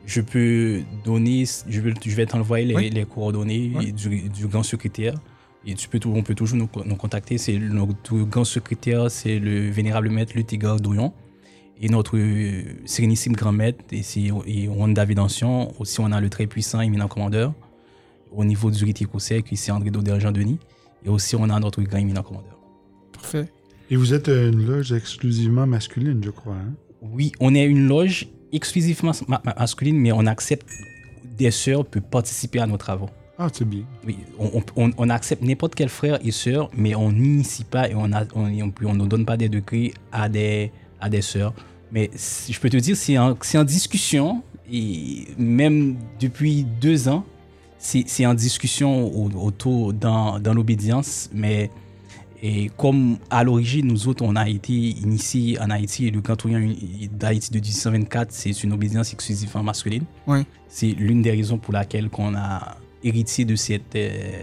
[0.05, 2.89] Je peux donner, je vais, je vais t'envoyer les, Oui.
[2.89, 3.93] les coordonnées Oui.
[3.93, 5.13] du, du grand secrétaire.
[5.65, 7.37] Et tu peux, on peut toujours nous, nous contacter.
[7.37, 11.13] C'est le- notre grand secrétaire, c'est le vénérable maître Lutigar Douillon.
[11.81, 15.67] Et notre euh, sérénissime grand maître, et c'est Juan David Ancien.
[15.79, 17.53] Aussi, on a le très puissant éminent commandeur.
[18.31, 20.59] Au niveau du rite écossais, qui c'est André Dauder Jean Denis.
[21.05, 22.57] Et aussi, on a notre grand éminent commandeur.
[23.11, 23.51] Parfait.
[23.91, 26.53] Et vous êtes une loge exclusivement masculine, je crois.
[26.55, 26.73] hein?
[27.01, 30.67] Oui, on est une loge exclusivement ma- ma- masculine, mais on accepte
[31.37, 33.09] des sœurs peuvent participer à nos travaux.
[33.37, 33.81] Ah, c'est bien.
[34.07, 37.93] Oui, on, on- on accepte n'importe quel frère et sœur, mais on n'initie pas et
[37.95, 40.71] on a- on on- on ne donne pas des degrés à des,
[41.03, 41.53] à des sœurs.
[41.91, 42.09] Mais
[42.49, 44.41] je peux te dire, c'est en, discussion,
[44.71, 47.23] et même depuis deux ans,
[47.77, 51.69] c'est en discussion au- autour dans, dans l'obédience, mais
[52.45, 56.49] et comme à l'origine, nous autres, on a été initiés en Haïti, et le canton
[57.11, 60.03] d'Haïti de 1824, c'est une obédience exclusivement masculine.
[60.67, 64.41] C'est l'une des raisons pour laquelle qu'on a hérité de cette euh,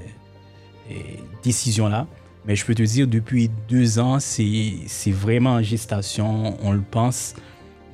[0.91, 0.95] euh,
[1.43, 2.07] décision-là.
[2.47, 7.35] Mais je peux te dire, depuis deux ans, c'est vraiment en gestation, on le pense.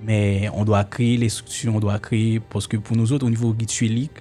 [0.04, 3.30] Mais on doit créer les structures, on doit créer, parce que pour nous autres, au
[3.30, 4.12] niveau rituelique,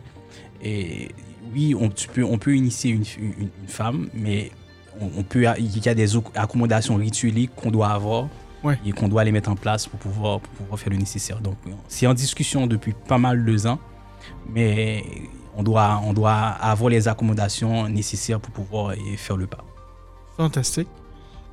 [0.64, 1.10] et
[1.54, 4.52] oui, on, tu peux, on peut initier une, une- une femme, mais
[5.00, 8.30] on, on peut, il y a des accommodations ritueliques qu'on doit avoir
[8.64, 8.80] Ouais.
[8.84, 11.40] et qu'on doit les mettre en place pour pouvoir, pour pouvoir faire le nécessaire.
[11.40, 11.58] Donc,
[11.88, 13.78] c'est en discussion depuis pas mal de deux ans,
[14.50, 15.04] mais
[15.56, 19.64] on doit, on doit avoir les accommodations nécessaires pour pouvoir faire le pas.
[20.38, 20.88] Fantastique.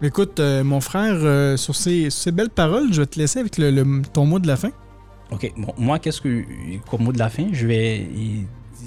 [0.02, 3.38] Écoute, euh, mon frère, euh, sur, ces, sur ces belles paroles, je vais te laisser
[3.38, 4.70] avec le, le- ton mot de la fin.
[5.30, 6.42] Ok, bon, moi, qu'est-ce que,
[6.90, 8.06] comme mot de la fin, je vais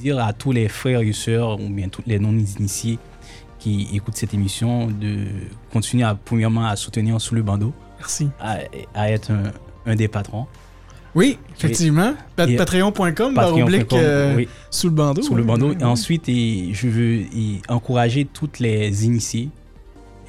[0.02, 3.00] dire à tous les frères et sœurs, ou bien tous les non-initiés
[3.60, 5.20] qui écoutent cette émission, de
[5.72, 8.28] continuer à, premièrement, à soutenir sous le bandeau, Merci.
[8.40, 8.58] à,
[8.94, 9.44] à être un,
[9.86, 10.46] un des patrons.
[11.16, 12.14] Oui, effectivement.
[12.36, 15.22] Patreon.com, Patreon.com, euh, oui, sous le bandeau.
[15.22, 15.72] sous le bandeau.
[15.80, 19.50] Et ensuite, et je veux et encourager toutes les initiés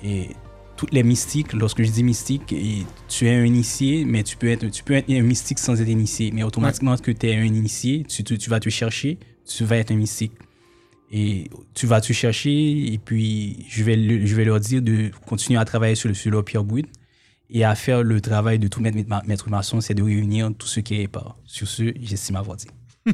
[0.07, 0.29] et
[0.77, 1.53] toutes les mystiques.
[1.55, 4.95] Lorsque je dis mystique, et tu es un initié, mais tu peux être, tu peux
[4.95, 6.31] être un mystique sans être initié.
[6.33, 9.97] Mais automatiquement que tu es un initié, tu, vas te chercher, tu vas être un
[9.97, 10.33] mystique.
[11.11, 15.11] Et tu vas te chercher, et puis je vais, le- je vais leur dire de
[15.27, 16.89] continuer à travailler sur le, sur leur pierre brute
[17.49, 20.81] et à faire le travail de tout maître, maître maçon, c'est de réunir tout ce
[20.81, 21.39] qui est pas.
[21.45, 22.67] Sur ce, j'estime avoir dit.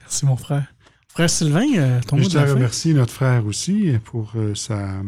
[0.00, 0.66] Merci, mon frère.
[1.08, 2.54] Frère Sylvain, euh, ton mot Je de tiens la à fin?
[2.54, 5.02] remercier notre frère aussi pour euh, sa,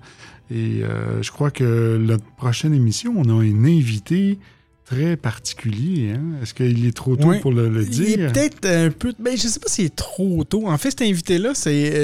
[0.51, 4.38] Et euh, je crois que notre prochaine émission, on a un invité
[4.86, 6.11] très particulier.
[6.11, 6.21] hein.
[6.43, 7.39] Est-ce qu'il est trop tôt Oui.
[7.39, 8.32] pour le, le il est dire?
[8.32, 9.13] peut-être un peu...
[9.17, 10.67] Ben, je sais pas s'il est trop tôt.
[10.67, 11.53] En fait, cet invité-là,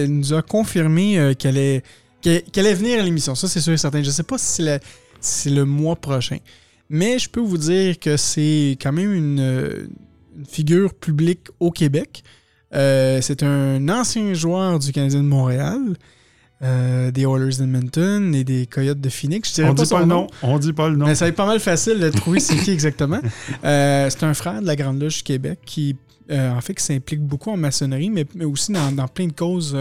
[0.07, 1.83] nous a confirmé euh, qu'elle est,
[2.21, 3.35] qu'elle, allait venir à l'émission.
[3.35, 4.01] Ça, c'est sûr et certain.
[4.01, 4.79] Je sais pas si c'est, la-
[5.55, 6.37] le mois prochain.
[6.89, 9.85] Mais je peux vous dire que c'est quand même une, euh,
[10.35, 12.23] une figure publique au Québec.
[12.73, 15.79] Euh, c'est un ancien joueur du Canadien de Montréal,
[16.63, 19.53] euh, des Oilers d'Edmonton et des Coyotes de Phoenix.
[19.55, 20.21] Je On pas dit pas le nom.
[20.21, 20.27] nom.
[20.43, 21.05] On dit pas le nom.
[21.07, 23.19] Mais ça va être pas mal facile de trouver c'est qui exactement.
[23.63, 25.95] Euh, c'est un frère de la Grande Loge du Québec qui,
[26.31, 29.33] euh, en fait, qui s'implique beaucoup en maçonnerie, mais, mais aussi dans, dans plein de
[29.33, 29.77] causes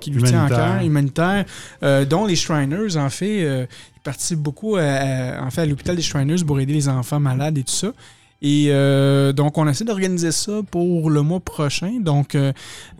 [0.00, 1.38] qui lui tient à Humanitaire.
[1.38, 1.44] cœur,
[1.82, 3.38] humanitaires, dont les Shriners, en fait.
[3.40, 3.68] il
[4.04, 7.56] participe beaucoup à, à- en fait, à l'hôpital des Shriners pour aider les enfants malades
[7.56, 7.92] et tout ça.
[8.44, 12.00] Et euh, donc, on essaie d'organiser ça pour le mois prochain.
[12.00, 12.52] Donc, euh,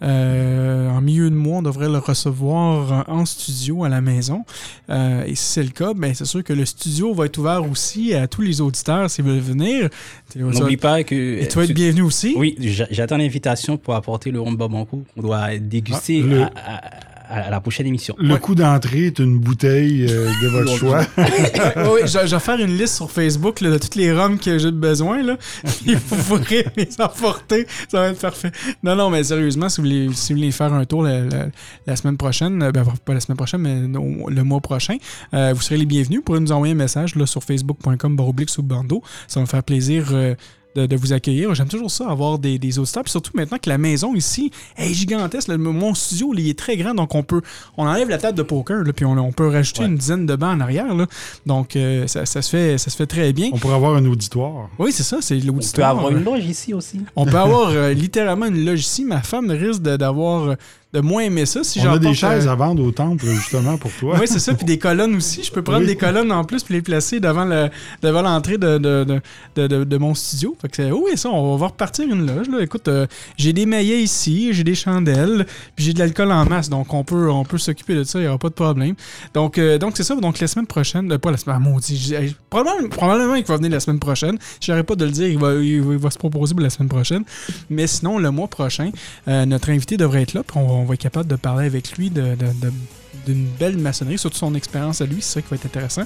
[0.03, 4.45] euh, en milieu de mois, on devrait le recevoir en studio à la maison.
[4.89, 7.69] Euh, et si c'est le cas, ben, c'est sûr que le studio va être ouvert
[7.69, 9.89] aussi à tous les auditeurs s'ils veulent venir.
[10.37, 11.15] N'oublie pas que.
[11.41, 12.35] et tu vas être bienvenu aussi.
[12.37, 16.47] Oui, j'a- j'attends l'invitation pour apporter le rhum Babanco qu'on doit déguster Ah, le- à,
[16.47, 16.91] à-
[17.33, 18.15] à la prochaine émission.
[18.19, 18.41] Le Ouais.
[18.41, 21.01] coût d'entrée est une bouteille euh, de votre choix.
[21.17, 24.59] oui, je, je vais faire une liste sur Facebook là, de toutes les rums que
[24.59, 25.23] j'ai besoin.
[25.23, 25.37] Là.
[25.85, 27.67] Puis vous pourrez les emporter.
[27.89, 28.53] Ça va être parfait.
[28.83, 31.47] Non, non, mais sérieusement, si vous voulez, si vous voulez faire un tour la, la-
[31.87, 34.97] la semaine prochaine, euh, ben, pas la semaine prochaine, mais non, le mois prochain,
[35.35, 36.19] euh, vous serez les bienvenus.
[36.19, 39.03] Vous pourrez nous envoyer un message là, sur facebook.com baroblique sous bandeau.
[39.29, 40.09] Ça va me faire plaisir.
[40.13, 40.35] euh,
[40.75, 41.55] de, de vous accueillir.
[41.55, 43.03] J'aime toujours ça, avoir des, des auditeurs.
[43.03, 45.49] Puis surtout maintenant que la maison ici est gigantesque.
[45.49, 47.43] là, mon studio, là, il est très grand, donc on peut
[47.77, 49.87] on enlève la table de poker, là, puis on, on peut rajouter Ouais.
[49.89, 50.95] une dizaine de bancs en arrière.
[50.95, 51.07] Là.
[51.47, 53.51] Donc euh, ça, ça se fait, ça se fait très bien.
[53.53, 54.69] On pourrait avoir un auditoire.
[54.79, 55.91] Oui, c'est ça, c'est On peut l'auditoire.
[55.91, 57.01] avoir une loge ici aussi.
[57.17, 59.05] On peut avoir euh, littéralement une loge ici.
[59.05, 60.55] Ma femme risque d'avoir euh,
[60.93, 63.79] de moins aimer ça si On a des chaises euh, à vendre au temple, justement,
[63.79, 64.17] pour toi.
[64.21, 64.53] Oui, c'est ça.
[64.53, 65.43] Puis des colonnes aussi.
[65.43, 65.87] Je peux prendre Oui.
[65.87, 67.71] des colonnes en plus puis les placer devant le
[68.03, 69.21] devant l'entrée de, de,
[69.57, 70.55] de, de, mon studio.
[70.61, 72.49] Fait que c'est, oh oui, ça, on va repartir une loge.
[72.49, 72.59] Là.
[72.63, 73.07] Écoute, euh,
[73.39, 75.47] j'ai des maillets ici, j'ai des chandelles,
[75.77, 76.69] puis j'ai de l'alcool en masse.
[76.69, 78.95] Donc, on peut, on peut s'occuper de ça, il n'y aura pas de problème.
[79.33, 80.15] Donc, euh, donc c'est ça.
[80.17, 82.15] Donc, la semaine prochaine, euh, pas la semaine, ah, maudit,
[82.51, 84.37] probablement, probablement qu'il va venir la semaine prochaine.
[84.61, 86.63] Je n'arrête pas de le dire, il va, il, va, il va se proposer pour
[86.63, 87.25] la semaine prochaine.
[87.71, 88.91] Mais sinon, le mois prochain,
[89.27, 91.93] notre invité devrait être là, puis on, va- on va être capable de parler avec
[91.97, 96.03] lui d'une belle maçonnerie, surtout son expérience à lui, c'est ça qui va être intéressant.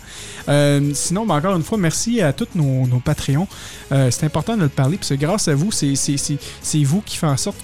[0.49, 3.49] Euh, sinon, ben, encore une fois, merci à tous nos, nos Patreons.
[3.93, 5.95] Euh, c'est important de le parler, parce que grâce à vous, c'est-
[6.85, 7.59] vous qui fait en sorte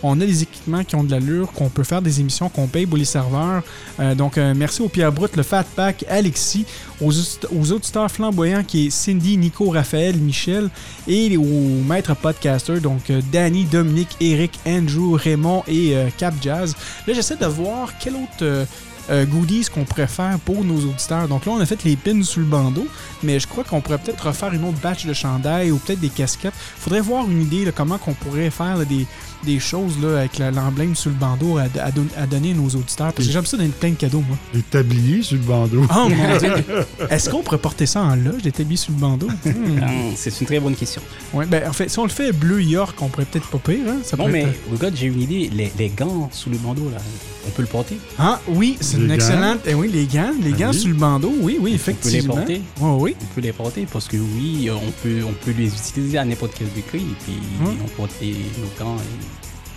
[0.00, 2.86] qu'on a des équipements qui ont de l'allure, qu'on peut faire des émissions, qu'on paye
[2.86, 3.62] pour les serveurs.
[3.98, 6.66] Euh, donc, merci au Pierre Brut, le Fat Pack, Alexis,
[7.00, 10.70] aux, audit- aux auditeurs flamboyants qui est Cindy, Nico, Raphaël, Michel,
[11.06, 16.74] et aux maîtres podcasters, donc euh, Danny, Dominique, Eric, Andrew, Raymond et euh, Cap Jazz.
[17.06, 18.66] Là, j'essaie de voir quel autre
[19.10, 21.28] euh, goodies qu'on pourrait faire pour nos auditeurs.
[21.28, 22.86] Donc là, on a fait les pins sous le bandeau,
[23.22, 26.10] mais je crois qu'on pourrait peut-être refaire une autre batch de chandail ou peut-être des
[26.10, 26.52] casquettes.
[26.78, 29.06] Faudrait voir une idée de comment qu'on pourrait faire des,
[29.44, 32.54] des choses là, avec la- l'emblème sur le bandeau à, à don- à donner à
[32.54, 33.12] nos auditeurs.
[33.12, 34.36] Parce que j'aime ça donner plein de cadeaux, moi.
[34.54, 35.84] Les tabliers sur le bandeau.
[35.90, 36.52] Oh mon dieu!
[37.10, 39.28] Est-ce qu'on pourrait porter ça en loge, des tabliers sur le bandeau?
[39.44, 39.78] Hmm.
[39.88, 41.00] Hum, C'est une très bonne question.
[41.32, 43.80] Ouais, ben en fait, si on le fait bleu York, on pourrait peut-être pas pire,
[43.88, 43.96] hein?
[44.02, 45.50] Ça Non, pourrait mais être- regarde, j'ai une idée.
[45.52, 46.98] Les, les gants sous le bandeau, là,
[47.46, 47.98] on peut le porter?
[48.18, 49.14] Ah oui, c'est une gants?
[49.14, 49.58] excellente.
[49.66, 50.78] Eh oui, les gants, les Ah gants oui?
[50.78, 52.34] sur le bandeau, oui, oui, peut les effectivement.
[52.36, 52.60] porter?
[52.80, 53.16] Oui.
[53.20, 56.24] On peut les porter parce que oui, euh, on peut, on peut les utiliser à
[56.24, 57.34] n'importe quel degré et puis
[57.64, 57.72] Ouais.
[57.84, 59.24] on porte les- nos gants et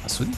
[0.05, 0.31] à souder.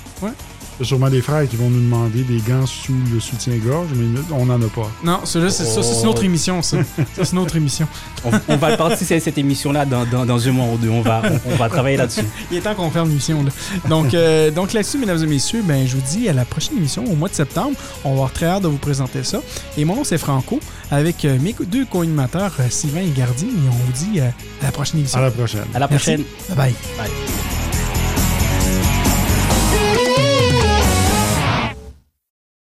[0.80, 3.90] Il y a sûrement des frères qui vont nous demander des gants sous le soutien-gorge,
[3.95, 4.90] mais nous, on n'en a pas.
[5.03, 6.77] Non, celui-là, c'est ça, c'est une autre émission, ça.
[7.15, 7.88] Ça, c'est une autre émission.
[8.26, 10.90] On, on va partir cette émission-là dans, dans, dans un mois ou deux.
[10.90, 12.26] On va, on, on va travailler là-dessus.
[12.52, 13.52] Il est temps qu'on ferme l'émission, là.
[13.88, 17.03] Donc, euh, donc là-dessus, mesdames et messieurs, ben, je vous dis à la prochaine émission,
[17.06, 17.77] au mois de septembre.
[18.03, 19.41] On va avoir très hâte de vous présenter ça.
[19.77, 20.60] Et mon nom, c'est Franco,
[20.90, 23.45] avec euh, mes deux co-animateurs, euh, Sylvain et Gardi.
[23.45, 24.30] Et on vous dit euh,
[24.61, 25.19] à la prochaine émission.
[25.19, 25.65] À la prochaine.
[25.76, 26.03] À la Merci.
[26.15, 26.23] prochaine.
[26.49, 26.73] Bye bye.
[26.98, 27.93] Bye.